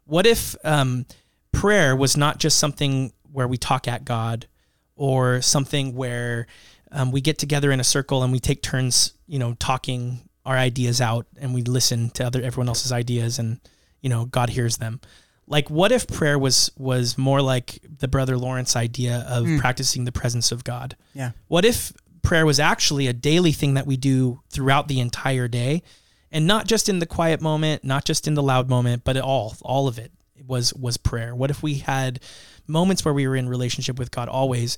[0.06, 1.06] What if um,
[1.52, 4.48] prayer was not just something where we talk at God,
[4.96, 6.46] or something where
[6.92, 10.56] um, we get together in a circle and we take turns, you know, talking our
[10.56, 13.60] ideas out, and we listen to other everyone else's ideas, and
[14.02, 15.00] you know, God hears them.
[15.48, 19.60] Like, what if prayer was was more like the brother Lawrence idea of mm.
[19.60, 20.96] practicing the presence of God?
[21.14, 21.32] Yeah.
[21.48, 25.84] What if prayer was actually a daily thing that we do throughout the entire day.
[26.32, 29.56] And not just in the quiet moment not just in the loud moment but all
[29.62, 30.12] all of it
[30.48, 31.36] was was prayer.
[31.36, 32.20] What if we had
[32.68, 34.78] moments where we were in relationship with god always?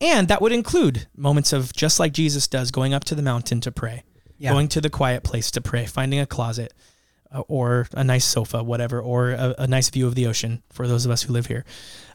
[0.00, 3.60] And that would include moments of just like jesus does going up to the mountain
[3.60, 4.02] to pray
[4.42, 4.50] yeah.
[4.50, 6.74] going to the quiet place to pray finding a closet
[7.30, 10.88] uh, or a nice sofa whatever or a, a, nice view of the ocean for
[10.88, 11.64] those of us who live here.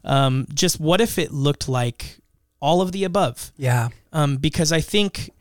[0.04, 2.20] Um, just what if it looked like
[2.60, 3.52] all of the above.
[3.58, 3.90] Yeah.
[4.14, 5.32] Um, because I think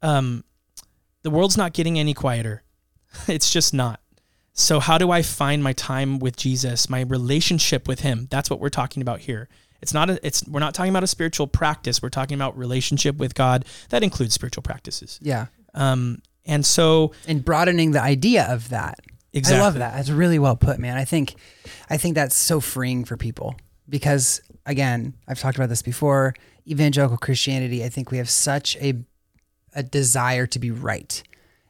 [0.00, 0.44] um,
[1.22, 2.62] the world's not getting any quieter.
[3.28, 4.00] it's just not.
[4.54, 8.28] So how do I find my time with Jesus, my relationship with him?
[8.30, 9.48] That's what we're talking about here.
[9.80, 12.02] It's not a, it's we're not talking about a spiritual practice.
[12.02, 13.64] We're talking about relationship with God.
[13.88, 15.18] That includes spiritual practices.
[15.22, 15.46] Yeah.
[15.74, 19.00] Um and so and broadening the idea of that.
[19.32, 19.60] Exactly.
[19.60, 19.94] I love that.
[19.94, 20.96] That's really well put, man.
[20.96, 21.34] I think
[21.88, 23.56] I think that's so freeing for people
[23.88, 26.34] because again, I've talked about this before
[26.66, 28.94] evangelical Christianity, I think we have such a
[29.74, 31.22] a desire to be right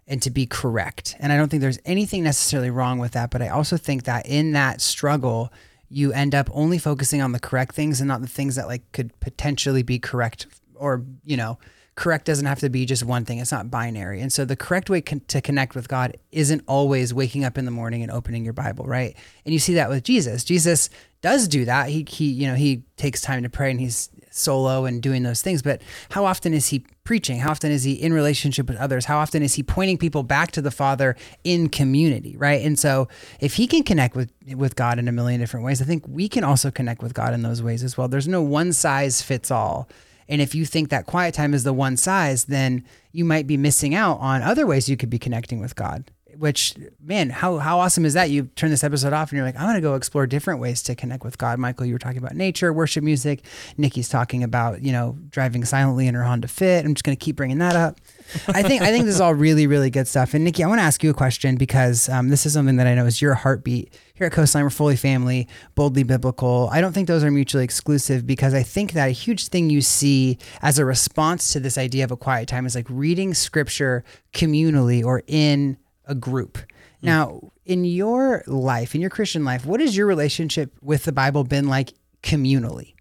[0.06, 1.14] and to be correct.
[1.20, 4.26] And I don't think there's anything necessarily wrong with that, but I also think that
[4.26, 5.52] in that struggle,
[5.88, 8.90] you end up only focusing on the correct things and not the things that like
[8.92, 11.58] could potentially be correct or, you know,
[11.94, 13.38] correct doesn't have to be just one thing.
[13.38, 14.20] It's not binary.
[14.20, 17.66] And so the correct way con- to connect with God isn't always waking up in
[17.66, 19.14] the morning and opening your Bible, right?
[19.44, 20.44] And you see that with Jesus.
[20.44, 20.88] Jesus
[21.20, 21.90] does do that.
[21.90, 25.42] He he you know, he takes time to pray and he's solo and doing those
[25.42, 27.40] things, but how often is he preaching?
[27.40, 29.04] How often is he in relationship with others?
[29.04, 32.64] How often is he pointing people back to the Father in community, right?
[32.64, 33.08] And so
[33.40, 36.28] if he can connect with with God in a million different ways, I think we
[36.28, 38.08] can also connect with God in those ways as well.
[38.08, 39.88] There's no one size fits all.
[40.28, 43.56] And if you think that quiet time is the one size, then you might be
[43.56, 46.04] missing out on other ways you could be connecting with God
[46.36, 48.30] which man, how how awesome is that?
[48.30, 50.94] You turn this episode off and you're like, I'm gonna go explore different ways to
[50.94, 51.58] connect with God.
[51.58, 53.44] Michael, you were talking about nature, worship music.
[53.76, 56.84] Nikki's talking about you know driving silently in her Honda Fit.
[56.84, 58.00] I'm just gonna keep bringing that up.
[58.48, 60.34] I think I think this is all really really good stuff.
[60.34, 62.86] And Nikki, I want to ask you a question because um, this is something that
[62.86, 64.64] I know is your heartbeat here at Coastline.
[64.64, 66.68] We're fully family, boldly biblical.
[66.72, 69.80] I don't think those are mutually exclusive because I think that a huge thing you
[69.80, 74.04] see as a response to this idea of a quiet time is like reading scripture
[74.32, 75.76] communally or in
[76.12, 76.58] a group.
[76.58, 76.64] Mm.
[77.02, 81.42] Now, in your life, in your Christian life, what has your relationship with the Bible
[81.42, 82.94] been like communally?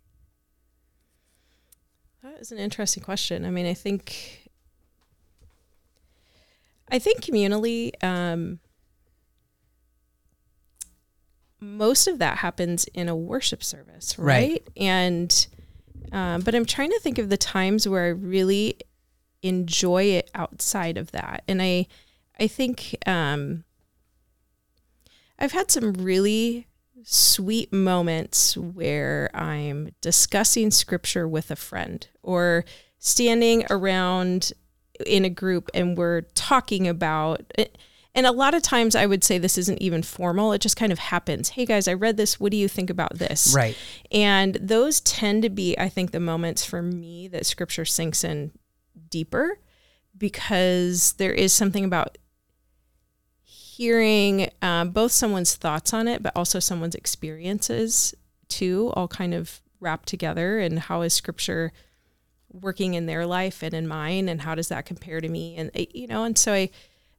[2.24, 3.46] That is an interesting question.
[3.46, 4.50] I mean, I think
[6.90, 8.60] I think communally, um,
[11.62, 14.52] most of that happens in a worship service, right?
[14.52, 14.68] right.
[14.76, 15.48] And
[16.12, 18.78] um, but I'm trying to think of the times where I really
[19.42, 21.88] enjoy it outside of that, and I
[22.42, 23.66] I think um,
[25.38, 26.66] I've had some really
[27.04, 32.66] sweet moments where I'm discussing scripture with a friend or
[32.98, 34.54] standing around
[35.06, 37.78] in a group and we're talking about it.
[38.16, 40.52] And a lot of times I would say this isn't even formal.
[40.52, 41.50] It just kind of happens.
[41.50, 42.40] Hey guys, I read this.
[42.40, 43.54] What do you think about this?
[43.56, 43.78] Right.
[44.12, 48.52] And those tend to be, I think, the moments for me that scripture sinks in
[49.10, 49.60] deeper
[50.18, 52.18] because there is something about
[53.82, 58.14] hearing um, both someone's thoughts on it, but also someone's experiences
[58.48, 60.60] too, all kind of wrapped together.
[60.60, 61.74] And how is scripture
[62.52, 64.30] working in their life and in mine?
[64.30, 65.56] And how does that compare to me?
[65.56, 66.70] And, eh, you know, and so I,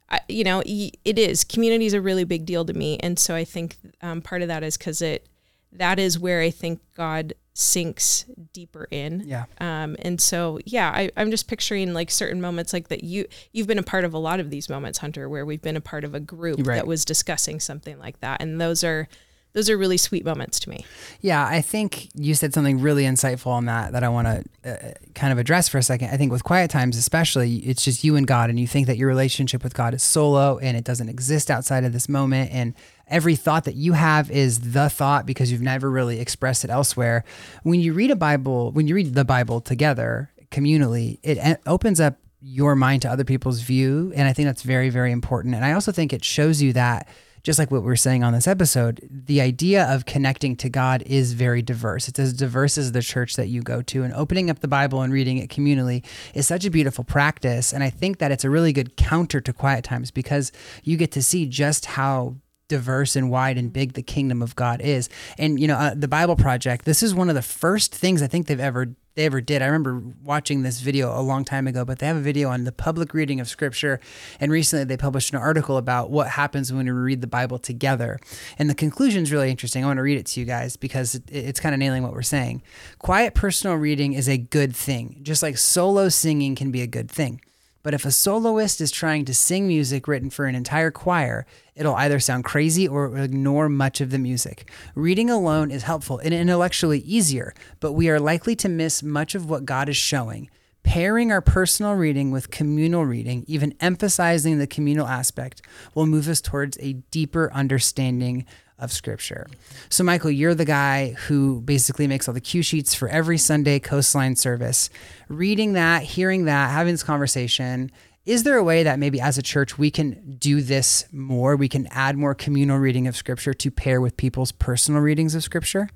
[0.08, 2.96] I you know, it is community is a really big deal to me.
[3.00, 5.26] And so I think um, part of that is because it,
[5.72, 9.22] that is where I think God sinks deeper in.
[9.26, 9.44] Yeah.
[9.60, 13.66] Um, and so, yeah, I, I'm just picturing like certain moments like that you, you've
[13.66, 16.04] been a part of a lot of these moments, Hunter, where we've been a part
[16.04, 16.76] of a group Right.
[16.76, 18.40] that was discussing something like that.
[18.40, 19.08] And those are,
[19.52, 20.84] those are really sweet moments to me.
[21.20, 24.92] Yeah, I think you said something really insightful on that that I want to uh,
[25.14, 26.08] kind of address for a second.
[26.08, 28.96] I think with quiet times, especially, it's just you and God, and you think that
[28.96, 32.50] your relationship with God is solo and it doesn't exist outside of this moment.
[32.52, 32.74] And
[33.08, 37.24] every thought that you have is the thought because you've never really expressed it elsewhere.
[37.62, 42.16] When you read a Bible, when you read the Bible together communally, it opens up
[42.40, 44.12] your mind to other people's view.
[44.16, 45.54] And I think that's very, very important.
[45.54, 47.06] And I also think it shows you that
[47.42, 51.02] just like what we are saying on this episode, the idea of connecting to God
[51.02, 52.08] is very diverse.
[52.08, 54.04] It's as diverse as the church that you go to.
[54.04, 57.72] And opening up the Bible and reading it communally is such a beautiful practice.
[57.72, 60.52] And I think that it's a really good counter to quiet times because
[60.84, 62.36] you get to see just how
[62.68, 65.08] diverse and wide and big the kingdom of God is.
[65.36, 68.28] And you know, uh, the Bible Project, this is one of the first things I
[68.28, 69.62] think they've ever they ever did.
[69.62, 72.64] I remember watching this video a long time ago, but they have a video on
[72.64, 74.00] the public reading of scripture
[74.40, 78.18] and recently they published an article about what happens when we read the Bible together.
[78.58, 79.84] And the conclusion is really interesting.
[79.84, 82.22] I want to read it to you guys because it's kind of nailing what we're
[82.22, 82.62] saying.
[82.98, 87.10] Quiet personal reading is a good thing, just like solo singing can be a good
[87.10, 87.40] thing.
[87.82, 91.96] But if a soloist is trying to sing music written for an entire choir, it'll
[91.96, 94.70] either sound crazy or ignore much of the music.
[94.94, 99.50] Reading alone is helpful and intellectually easier, but we are likely to miss much of
[99.50, 100.48] what God is showing.
[100.84, 105.62] Pairing our personal reading with communal reading, even emphasizing the communal aspect,
[105.94, 108.44] will move us towards a deeper understanding
[108.82, 109.46] of scripture.
[109.88, 113.78] So, Michael, you're the guy who basically makes all the cue sheets for every Sunday
[113.78, 114.90] coastline service.
[115.28, 117.90] Reading that, hearing that, having this conversation,
[118.24, 121.56] is there a way that maybe as a church we can do this more?
[121.56, 125.42] We can add more communal reading of scripture to pair with people's personal readings of
[125.42, 125.88] scripture?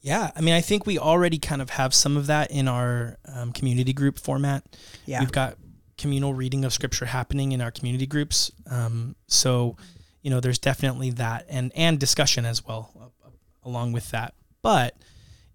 [0.00, 3.18] Yeah, I mean, I think we already kind of have some of that in our
[3.32, 4.64] um, community group format.
[5.06, 5.20] Yeah.
[5.20, 5.56] We've got
[5.96, 8.50] communal reading of scripture happening in our community groups.
[8.68, 9.76] Um, so,
[10.22, 12.90] you know, there's definitely that and and discussion as well
[13.24, 13.28] uh,
[13.64, 14.34] along with that.
[14.62, 14.96] But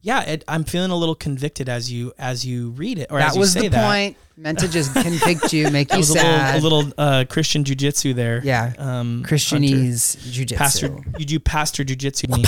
[0.01, 3.29] yeah, it, I'm feeling a little convicted as you as you read it or that
[3.29, 3.89] as you was say the that.
[3.89, 4.17] point.
[4.39, 6.59] Meant to just convict you, make you was a little, sad.
[6.59, 8.39] a little uh, Christian jujitsu there.
[8.43, 8.71] yeah.
[8.77, 9.23] Um.
[9.25, 10.55] Christianese jujitsu.
[10.55, 12.43] pastor you do pastor jujitsu me.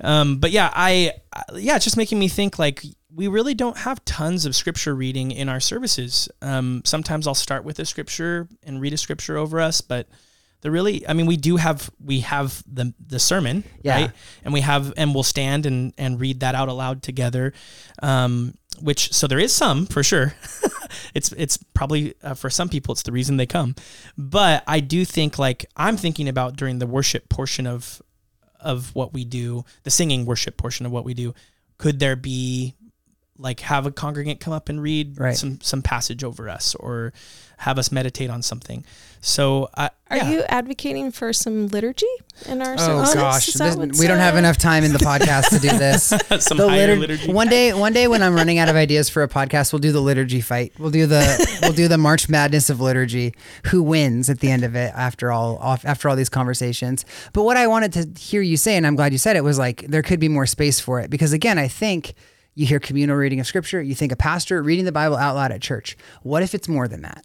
[0.00, 2.82] Um, but yeah, I I- yeah, it's just making me think like
[3.14, 6.28] we really don't have tons of scripture reading in our services.
[6.42, 10.06] Um, sometimes I'll start with a scripture and read a scripture over us, but
[10.66, 13.94] the really, I mean, we do have we have the the sermon, Yeah.
[13.94, 14.10] right?
[14.44, 17.52] And we have and we'll stand and and read that out aloud together.
[18.02, 20.34] Um, which so there is some for sure.
[21.14, 23.76] it's it's probably uh, for some people it's the reason they come,
[24.18, 28.02] but I do think like I'm thinking about during the worship portion of
[28.58, 31.32] of what we do, the singing worship portion of what we do,
[31.78, 32.74] could there be
[33.38, 35.36] like have a congregant come up and read Right.
[35.36, 37.12] some some passage over us or
[37.58, 38.84] have us meditate on something.
[39.22, 40.30] So I Are yeah.
[40.30, 42.06] you advocating for some liturgy
[42.44, 43.14] in our Oh services?
[43.14, 46.04] gosh, this- what's, we don't have enough time in the podcast to do this.
[46.44, 47.32] some the higher litur- liturgy?
[47.32, 49.90] One day, one day when I'm running out of ideas for a podcast, we'll do
[49.90, 50.74] the liturgy fight.
[50.78, 53.32] We'll do the we'll do the March Madness of liturgy.
[53.68, 54.92] Who wins at the end of it?
[54.94, 57.06] After all, off, after all these conversations.
[57.32, 59.58] But what I wanted to hear you say, and I'm glad you said it, was
[59.58, 62.12] like there could be more space for it because again, I think.
[62.56, 65.52] You hear communal reading of scripture, you think a pastor reading the Bible out loud
[65.52, 65.96] at church.
[66.22, 67.22] What if it's more than that?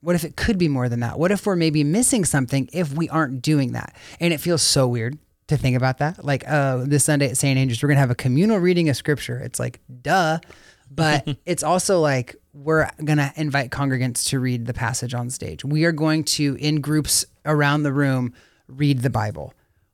[0.00, 1.18] What if it could be more than that?
[1.18, 3.96] What if we're maybe missing something if we aren't doing that?
[4.20, 5.18] And it feels so weird
[5.48, 6.24] to think about that.
[6.24, 7.58] Like, uh, this Sunday at St.
[7.58, 9.38] Andrews, we're going to have a communal reading of scripture.
[9.40, 10.38] It's like, duh.
[10.88, 15.64] But it's also like, we're going to invite congregants to read the passage on stage.
[15.64, 18.32] We are going to, in groups around the room,
[18.68, 19.52] read the Bible.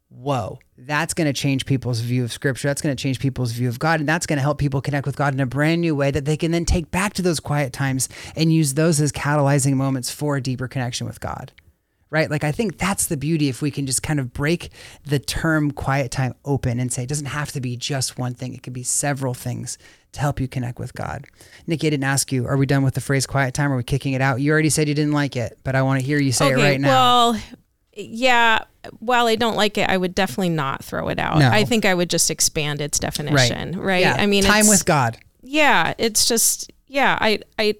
[0.08, 2.68] Whoa, that's going to change people's view of scripture.
[2.68, 4.00] That's going to change people's view of God.
[4.00, 6.24] And that's going to help people connect with God in a brand new way that
[6.24, 10.10] they can then take back to those quiet times and use those as catalyzing moments
[10.10, 11.52] for a deeper connection with God.
[12.08, 12.30] Right?
[12.30, 14.70] Like, I think that's the beauty if we can just kind of break
[15.04, 18.54] the term quiet time open and say it doesn't have to be just one thing,
[18.54, 19.76] it could be several things
[20.12, 21.26] to help you connect with God.
[21.66, 23.72] Nikki, I didn't ask you, are we done with the phrase quiet time?
[23.72, 24.40] Are we kicking it out?
[24.40, 26.56] You already said you didn't like it, but I want to hear you say it
[26.56, 27.32] right now.
[27.32, 27.40] Well,
[27.96, 28.60] yeah.
[29.00, 31.38] While I don't like it, I would definitely not throw it out.
[31.38, 31.48] No.
[31.50, 33.80] I think I would just expand its definition.
[33.80, 34.02] Right.
[34.02, 35.18] Yeah, I mean, time with God.
[35.42, 37.74] yeah it's just yeah i i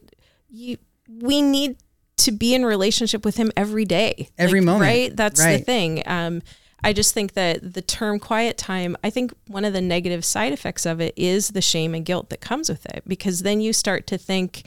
[0.48, 0.76] you
[1.08, 1.76] we need
[2.16, 4.82] to be in relationship with him every day Every moment.
[4.82, 6.42] right that's the thing um
[6.82, 10.52] i just think that the term quiet time i think one of the negative side
[10.52, 13.72] effects of it is the shame and guilt that comes with it because then you
[13.72, 14.64] start to think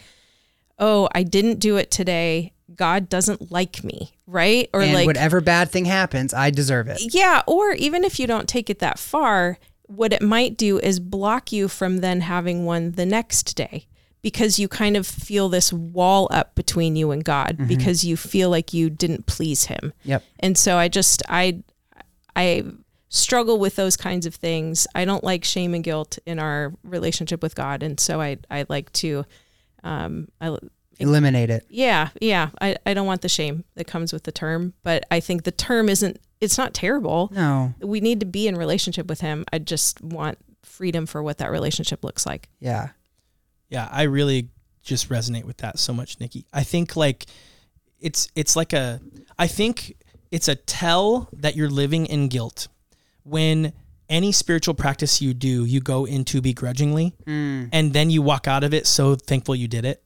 [0.78, 5.42] oh i didn't do it today god doesn't like me right or and like whatever
[5.42, 7.14] bad thing happens, I deserve it.
[7.14, 11.00] yeah, or even if you don't take it that far, what it might do is
[11.00, 13.88] block you from then having one the next day
[14.22, 17.68] because you kind of feel this wall up between you and God Mm-hmm.
[17.68, 19.94] because you feel like you didn't please him.
[20.04, 20.24] Yep.
[20.40, 21.64] And so I just I
[22.36, 22.66] I
[23.08, 24.86] struggle with those kinds of things.
[24.94, 28.66] I don't like shame and guilt in our relationship with God and so I I
[28.70, 29.26] like to
[29.84, 30.56] um I
[31.00, 31.66] Eliminate it.
[31.70, 32.50] yeah, yeah.
[32.62, 35.52] I, I don't want the shame that comes with the term, but I think the
[35.52, 37.32] term isn't it's not terrible.
[37.34, 37.74] No.
[37.82, 39.46] We need to be in relationship with him.
[39.52, 42.50] I just want freedom for what that relationship looks like.
[42.60, 42.90] Yeah.
[43.70, 44.50] Yeah, I really
[44.82, 46.46] just resonate with that so much, Nikki.
[46.54, 47.26] I think like
[48.00, 49.02] it's it's like a
[49.38, 49.98] I think
[50.32, 52.68] it's a tell that you're living in guilt
[53.24, 53.74] when
[54.10, 57.70] any spiritual practice you do, you go into begrudgingly mm.
[57.72, 60.04] and then you walk out of it so thankful you did it.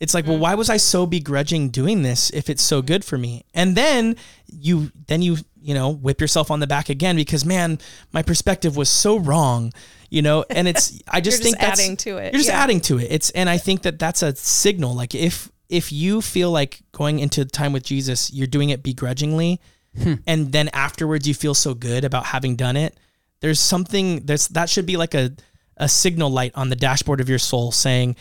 [0.00, 0.40] It's like, well, mm.
[0.40, 3.44] why was I so begrudging doing this if it's so good for me?
[3.52, 7.78] And then you then you, you know, whip yourself on the back again because man,
[8.12, 9.72] my perspective was so wrong,
[10.08, 12.48] you know, and it's I just You're think just that's adding to it, You're just
[12.48, 12.62] yeah.
[12.62, 13.08] adding to it.
[13.10, 17.18] It's and I think that that's a signal like if if you feel like going
[17.20, 19.60] into time with Jesus, you're doing it begrudgingly
[20.02, 20.14] hmm.
[20.26, 22.98] and then afterwards you feel so good about having done it,
[23.40, 25.32] there's something there's that should be like a
[25.76, 28.14] a signal light on the dashboard of your soul saying,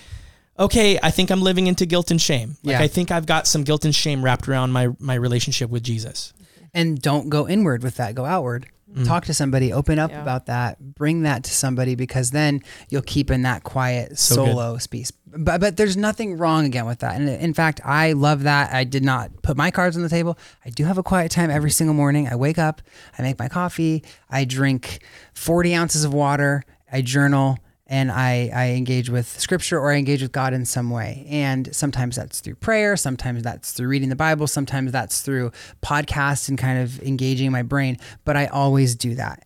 [0.60, 2.58] "Okay, I think I'm living into guilt and shame.
[2.64, 2.82] Like Yeah.
[2.82, 6.34] I think I've got some guilt and shame wrapped around my my relationship with Jesus."
[6.74, 8.14] And don't go inward with that.
[8.14, 8.68] Go outward.
[8.96, 9.06] Mm.
[9.08, 9.72] Talk to somebody.
[9.74, 10.22] Open up Yeah.
[10.22, 10.80] about that.
[10.96, 14.52] Bring that to somebody because then you'll keep in that quiet So good.
[14.52, 15.12] solo space.
[15.28, 17.16] But but there's nothing wrong again with that.
[17.16, 18.74] And in fact, I love that.
[18.74, 20.38] I did not put my cards on the table.
[20.66, 22.28] I do have a quiet time every single morning.
[22.28, 22.82] I wake up.
[23.18, 24.04] I make my coffee.
[24.30, 25.00] I drink
[25.34, 26.64] 40 ounces of water.
[26.92, 27.58] I journal.
[27.90, 31.26] And I, I engage with scripture or I engage with God in some way.
[31.28, 36.48] And sometimes that's through prayer, sometimes that's through reading the Bible, sometimes that's through podcasts
[36.50, 37.98] and kind of engaging my brain.
[38.26, 39.44] But I always do that.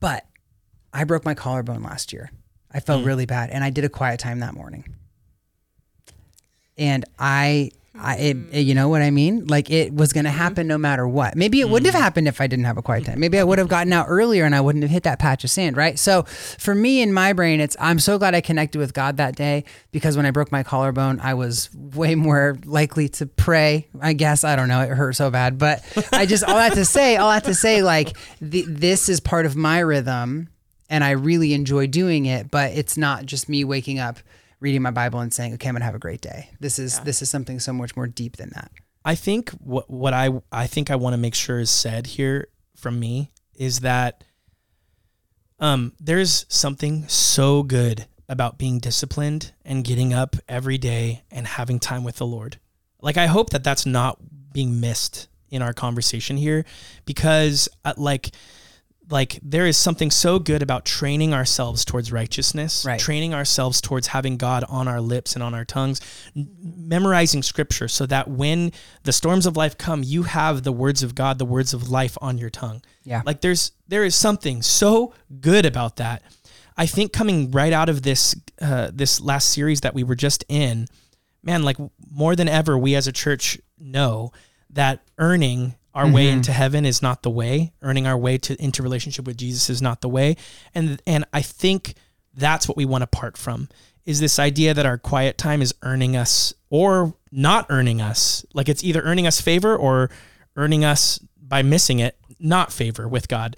[0.00, 0.26] But
[0.92, 2.30] I broke my collarbone last year.
[2.70, 3.06] I felt hmm.
[3.06, 4.84] really bad and I did a quiet time that morning.
[6.76, 9.46] And I I it, it- you know what I mean?
[9.46, 10.38] Like it was going to mm-hmm.
[10.38, 11.36] happen no matter what.
[11.36, 12.02] Maybe it wouldn't have mm.
[12.02, 13.20] happened if I didn't have a quiet time.
[13.20, 15.50] Maybe I would have gotten out earlier and I wouldn't have hit that patch of
[15.50, 15.98] sand, right?
[15.98, 19.36] So for me in my brain, it's I'm so glad I connected with God that
[19.36, 23.88] day because when I broke my collarbone, I was way more likely to pray.
[24.00, 24.80] I guess I don't know.
[24.80, 27.82] It hurt so bad, but I just all that to say, all that to say,
[27.82, 30.48] like the, this is part of my rhythm,
[30.88, 32.50] and I really enjoy doing it.
[32.50, 34.18] But it's not just me waking up
[34.62, 37.20] reading my Bible and saying, "Okay, I'm gonna have a great day." This is this
[37.20, 38.70] is something so much more deep than that.
[39.04, 42.48] I think what what I I think I want to make sure is said here
[42.76, 44.24] from me is that
[45.58, 51.78] um there's something so good about being disciplined and getting up every day and having
[51.78, 52.58] time with the Lord.
[53.00, 54.18] Like I hope that that's not
[54.52, 56.64] being missed in our conversation here
[57.04, 58.30] because uh, like
[59.10, 62.98] like there is something so good about training ourselves towards righteousness, Right.
[63.00, 66.00] training ourselves towards having God on our lips and on our tongues,
[66.36, 68.72] n- memorizing scripture so that when
[69.02, 72.16] the storms of life come, you have the words of God, the words of life
[72.22, 72.80] on your tongue.
[73.04, 73.22] Yeah.
[73.26, 76.22] Like there's there is something so good about that.
[76.76, 80.44] I think coming right out of this uh, this last series that we were just
[80.48, 80.86] in,
[81.42, 81.76] man, like
[82.10, 84.32] more than ever, we as a church know
[84.70, 86.36] that earning our way Mm-hmm.
[86.38, 87.72] into heaven is not the way.
[87.82, 90.36] Earning our way to into relationship with Jesus is not the way.
[90.74, 91.94] And and I think
[92.34, 93.68] that's what we want to part from
[94.04, 98.44] is this idea that our quiet time is earning us or not earning us.
[98.54, 100.10] Like it's either earning us favor or
[100.56, 103.56] earning us by missing it, not favor with God.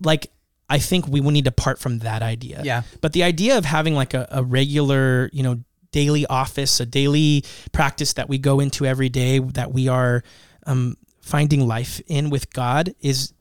[0.00, 0.30] Like
[0.68, 2.60] I think we will need to part from that idea.
[2.64, 2.82] Yeah.
[3.00, 7.44] But the idea of having like a, a regular, you know, daily office, a daily
[7.72, 10.22] practice that we go into every day that we are
[10.66, 13.32] um, finding life in with God is,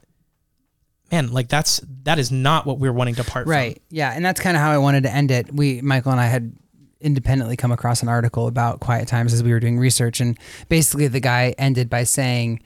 [1.11, 3.51] man, like that's that is not what we're wanting to part from.
[3.51, 3.81] Right.
[3.89, 4.13] Yeah.
[4.13, 5.53] And that's kind of how I wanted to end it.
[5.53, 6.55] We, Michael and I had
[7.01, 10.21] independently come across an article about quiet times as we were doing research.
[10.21, 10.37] And
[10.69, 12.61] basically, the guy ended by saying,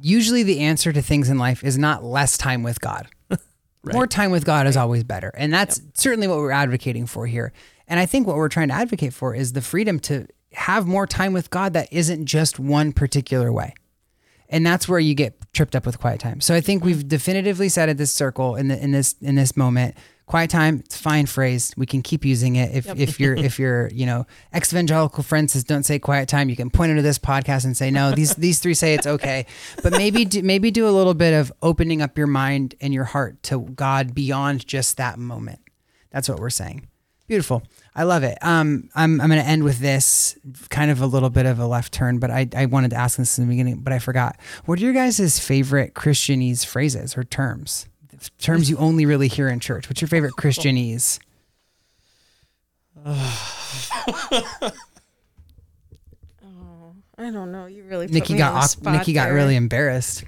[0.00, 3.08] usually the answer to things in life is not less time with God.
[3.92, 5.32] More time with God is always better.
[5.34, 7.52] And that's certainly what we're advocating for here.
[7.88, 11.06] And I think what we're trying to advocate for is the freedom to have more
[11.06, 13.74] time with God that isn't just one particular way
[14.52, 16.40] and that's where you get tripped up with quiet time.
[16.40, 17.08] So I think we've mm-hmm.
[17.08, 19.96] definitively said at this circle in the, in this in this moment,
[20.26, 20.80] quiet time.
[20.84, 21.72] It's a fine phrase.
[21.76, 22.76] We can keep using it.
[22.76, 26.50] If if you're if you're you know ex evangelical friend says don't say quiet time,
[26.50, 28.12] you can point into this podcast and say no.
[28.12, 29.46] These these three say it's okay,
[29.82, 33.04] but maybe do, maybe do a little bit of opening up your mind and your
[33.04, 35.60] heart to God beyond just that moment.
[36.10, 36.88] That's what we're saying.
[37.26, 37.62] Beautiful.
[37.94, 38.38] I love it.
[38.40, 40.38] Um, I'm, I'm going to end with this
[40.70, 43.18] kind of a little bit of a left turn, but I, I wanted to ask
[43.18, 44.38] this in the beginning, but I forgot.
[44.64, 47.86] What are your guys' favorite Christianese phrases or terms
[48.38, 49.88] terms you only really hear in church.
[49.88, 51.18] What's your favorite Christianese?
[53.04, 54.72] oh,
[57.18, 57.66] I don't know.
[57.66, 60.24] You really Nikki got on the awk- spot Nikki got really embarrassed.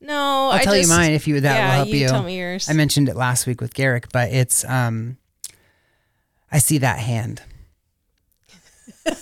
[0.00, 2.08] No, I'll I tell just, you mine if you that yeah, will help you you.
[2.08, 2.68] tell me yours.
[2.68, 5.16] I mentioned it last week with Garrick, but it's um
[6.54, 7.42] I see that hand.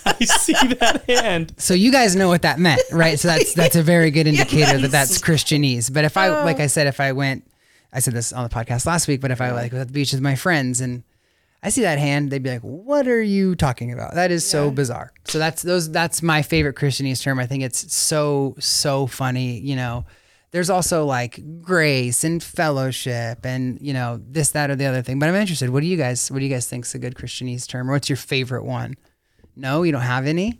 [0.05, 1.53] I see that hand.
[1.59, 3.19] So you guys know what that meant, right?
[3.19, 5.91] So that's that's a very good indicator that that's Christianese.
[5.93, 6.45] But if I Oh.
[6.45, 7.45] like I said, if I went
[7.91, 9.93] I said this on the podcast last week, but if I like was at the
[9.93, 11.03] beach with my friends and
[11.61, 14.15] I see that hand, they'd be like, "What are you talking about?
[14.15, 15.89] That is so bizarre." So that's those.
[15.91, 17.39] That's my favorite Christianese term.
[17.39, 19.59] I think it's so so funny.
[19.59, 20.05] You know,
[20.53, 25.17] there's also like grace and fellowship and you know this that or the other thing.
[25.19, 25.71] But I'm interested.
[25.71, 27.89] What do you guys What do you guys think's a good Christianese term?
[27.89, 28.95] Or what's your favorite one?
[29.55, 30.59] No, you don't have any.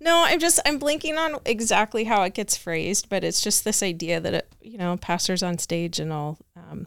[0.00, 3.82] No, I'm just I'm blinking on exactly how it gets phrased, but it's just this
[3.82, 6.38] idea that it, you know, pastors on stage and all.
[6.56, 6.86] Um,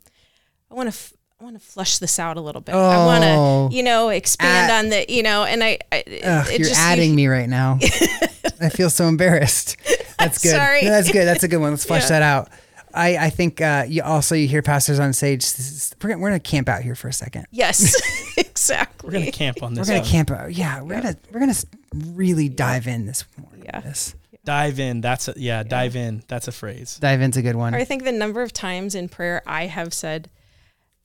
[0.69, 0.95] I want to.
[0.97, 2.73] F- I want to flush this out a little bit.
[2.73, 3.69] I want Oh.
[3.69, 6.67] to, you know, expand Add- on the, you know, and I, I Ugh, it you're
[6.69, 7.77] just, adding me right now.
[8.59, 9.77] I feel so embarrassed.
[10.17, 10.53] That's good.
[10.55, 10.81] Sorry.
[10.81, 11.25] No, that's good.
[11.25, 11.69] That's a good one.
[11.71, 12.09] Let's flush Yeah.
[12.19, 12.49] that out.
[12.91, 15.43] I, I think uh, you also you hear pastors on stage.
[15.43, 17.45] s- s- We're gonna, we're gonna camp out here for a second.
[17.51, 17.93] Yes,
[18.37, 19.07] exactly.
[19.07, 19.87] We're gonna camp on this.
[19.87, 20.09] We're gonna one.
[20.09, 20.53] camp out.
[20.55, 23.61] Yeah, we're gonna we're gonna s- really dive in this morning.
[23.65, 23.81] Yeah.
[23.81, 24.15] This.
[24.43, 25.01] Dive in.
[25.01, 25.61] That's a yeah.
[25.61, 26.23] Dive in.
[26.27, 26.97] That's a phrase.
[26.99, 27.75] Dive in's a good one.
[27.75, 30.29] I think the number of times in prayer I have said,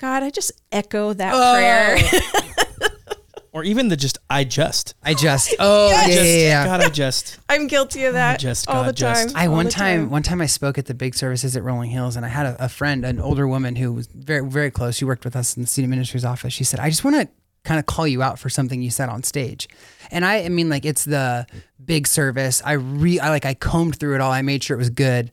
[0.03, 1.55] God, I just echo that Oh.
[1.55, 1.97] prayer.
[3.55, 4.95] Or even the just I just.
[5.03, 6.65] I just oh yeah, yeah, Just yeah.
[6.65, 7.39] God, I just.
[7.51, 9.29] I'm guilty of that just all the God, just.
[9.29, 9.37] time.
[9.37, 11.91] I all one the time, one time I spoke at the big services at Rolling
[11.91, 14.97] Hills, and I had a, a friend, an older woman who was very very close.
[14.97, 16.55] She worked with us in the student minister's office.
[16.55, 17.29] She said, "I just want to
[17.63, 19.69] kind of call you out for something you said on stage,"
[20.11, 21.47] and I, I mean, like it's the
[21.85, 22.63] big service.
[22.65, 24.33] I re, I like I combed through it all.
[24.33, 25.31] I made sure it was good,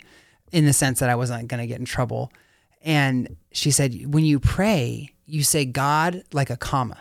[0.51, 2.34] in the sense that I wasn't going to get in trouble.
[2.82, 6.97] And she said, when you pray, you say God like a comma.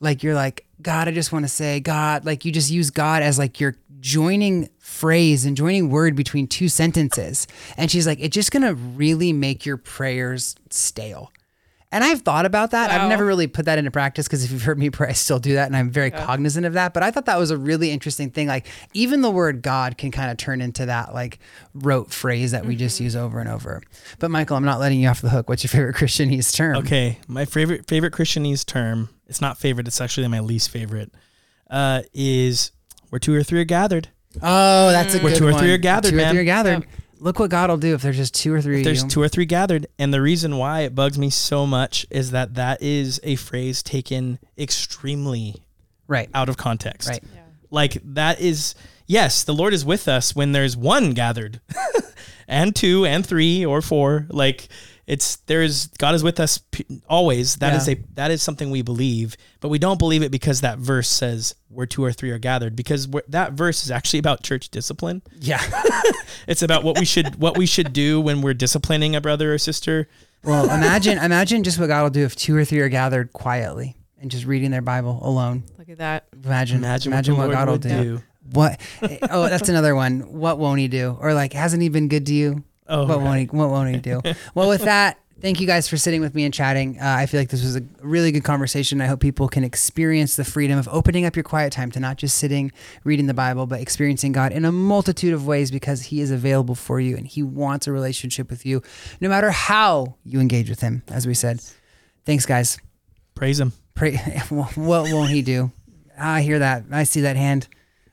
[0.00, 2.24] Like you're like god i just want to say god.
[2.24, 6.68] Like you just use god as like your joining phrase and joining word between two
[6.68, 7.48] sentences.
[7.76, 11.32] And she's like it's just gonna really make your prayers stale
[11.90, 14.62] and i've thought about that i've never really put that into practice because if you've
[14.62, 17.10] heard me pray i still do that and i'm very cognizant of that but i
[17.10, 20.36] thought that was a really interesting thing like even the word god can kind of
[20.36, 21.38] turn into that like
[21.74, 23.82] rote phrase that we just use over and over
[24.18, 27.18] but michael i'm not letting you off the hook what's your favorite christianese term Okay,
[27.26, 29.08] my favorite favorite Christianese term.
[29.26, 29.86] It's not favorite.
[29.88, 31.12] It's actually my least favorite.
[31.70, 32.70] Uh, is
[33.10, 34.08] where two or three are gathered.
[34.42, 35.60] Oh, that's a Where good two or one.
[35.60, 36.86] three are gathered, Two or three are gathered.
[37.20, 38.82] Look what God will do if there's just two or three.
[38.82, 39.10] There's of you.
[39.10, 42.54] two or three gathered, and the reason why it bugs me so much is that
[42.54, 45.62] that is a phrase taken extremely
[46.06, 46.28] Right.
[46.32, 47.08] out of context.
[47.08, 47.22] Right.
[47.70, 48.74] Like that is
[49.06, 51.60] yes, the Lord is with us when there's one gathered,
[52.48, 54.26] and two and three or four.
[54.30, 54.68] Like
[55.06, 57.56] it's there's God is with us p- always.
[57.56, 57.94] That is Yeah.
[57.94, 61.54] a that is something we believe, but we don't believe it because that verse says
[61.68, 62.74] where two or three are gathered.
[62.74, 65.22] Because we're- that verse is actually about church discipline.
[65.40, 65.62] Yeah.
[66.46, 69.58] It's about what we should what we should do when we're disciplining a brother or
[69.58, 70.08] sister.
[70.44, 73.96] well, imagine imagine just what God will do if two or three are gathered quietly
[74.18, 75.64] and just reading their Bible alone.
[75.78, 76.24] Look at that.
[76.44, 77.88] Imagine Imagine, imagine what, what, God will Lord do.
[77.96, 78.22] would do.
[78.52, 78.80] What?
[79.30, 80.20] Oh, that's another one.
[80.32, 81.16] What won't He do?
[81.20, 82.64] Or like, hasn't He been good to you?
[82.88, 83.24] Oh, what right.
[83.24, 83.44] won't he?
[83.56, 84.22] What won't he do?
[84.54, 86.98] well, with that, thank you guys for sitting with me and chatting.
[86.98, 89.00] Uh, I feel like this was a really good conversation.
[89.00, 92.16] I hope people can experience the freedom of opening up your quiet time to not
[92.16, 92.72] just sitting
[93.04, 96.74] reading the Bible, but experiencing God in a multitude of ways because He is available
[96.74, 98.82] for you and He wants a relationship with you,
[99.20, 101.02] no matter how you engage with Him.
[101.08, 101.60] As we said,
[102.24, 102.78] thanks, guys.
[103.34, 103.72] Praise him.
[103.94, 104.16] Pray.
[104.48, 104.76] what
[105.12, 105.72] won't He do?
[106.18, 106.84] I hear that.
[106.90, 107.68] I see that hand.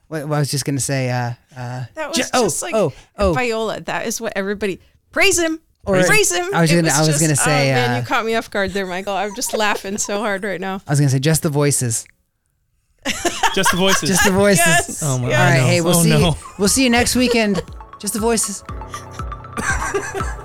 [0.08, 1.10] What, what I was just gonna say.
[1.10, 3.34] Uh, uh, That was Ju- oh, just like oh, oh.
[3.34, 3.82] Viola.
[3.82, 4.80] That is what everybody
[5.12, 5.60] praise him.
[5.86, 6.53] Or- praise him.
[6.53, 8.49] I was gonna- I was just- gonna say, Oh, man, uh, you caught me off
[8.49, 9.14] guard there, Michael.
[9.14, 10.82] I'm just laughing so hard right now.
[10.88, 12.06] I was gonna say just the voices.
[13.53, 14.10] Just the voices.
[14.10, 14.66] Just the voices.
[14.66, 15.03] Yes.
[15.03, 15.39] Oh my- All yes.
[15.51, 15.62] right.
[15.62, 15.68] no.
[15.68, 16.10] Hey, we'll Oh, see.
[16.10, 16.38] no.
[16.58, 17.62] We'll see you next weekend.
[17.99, 18.64] Just the voices.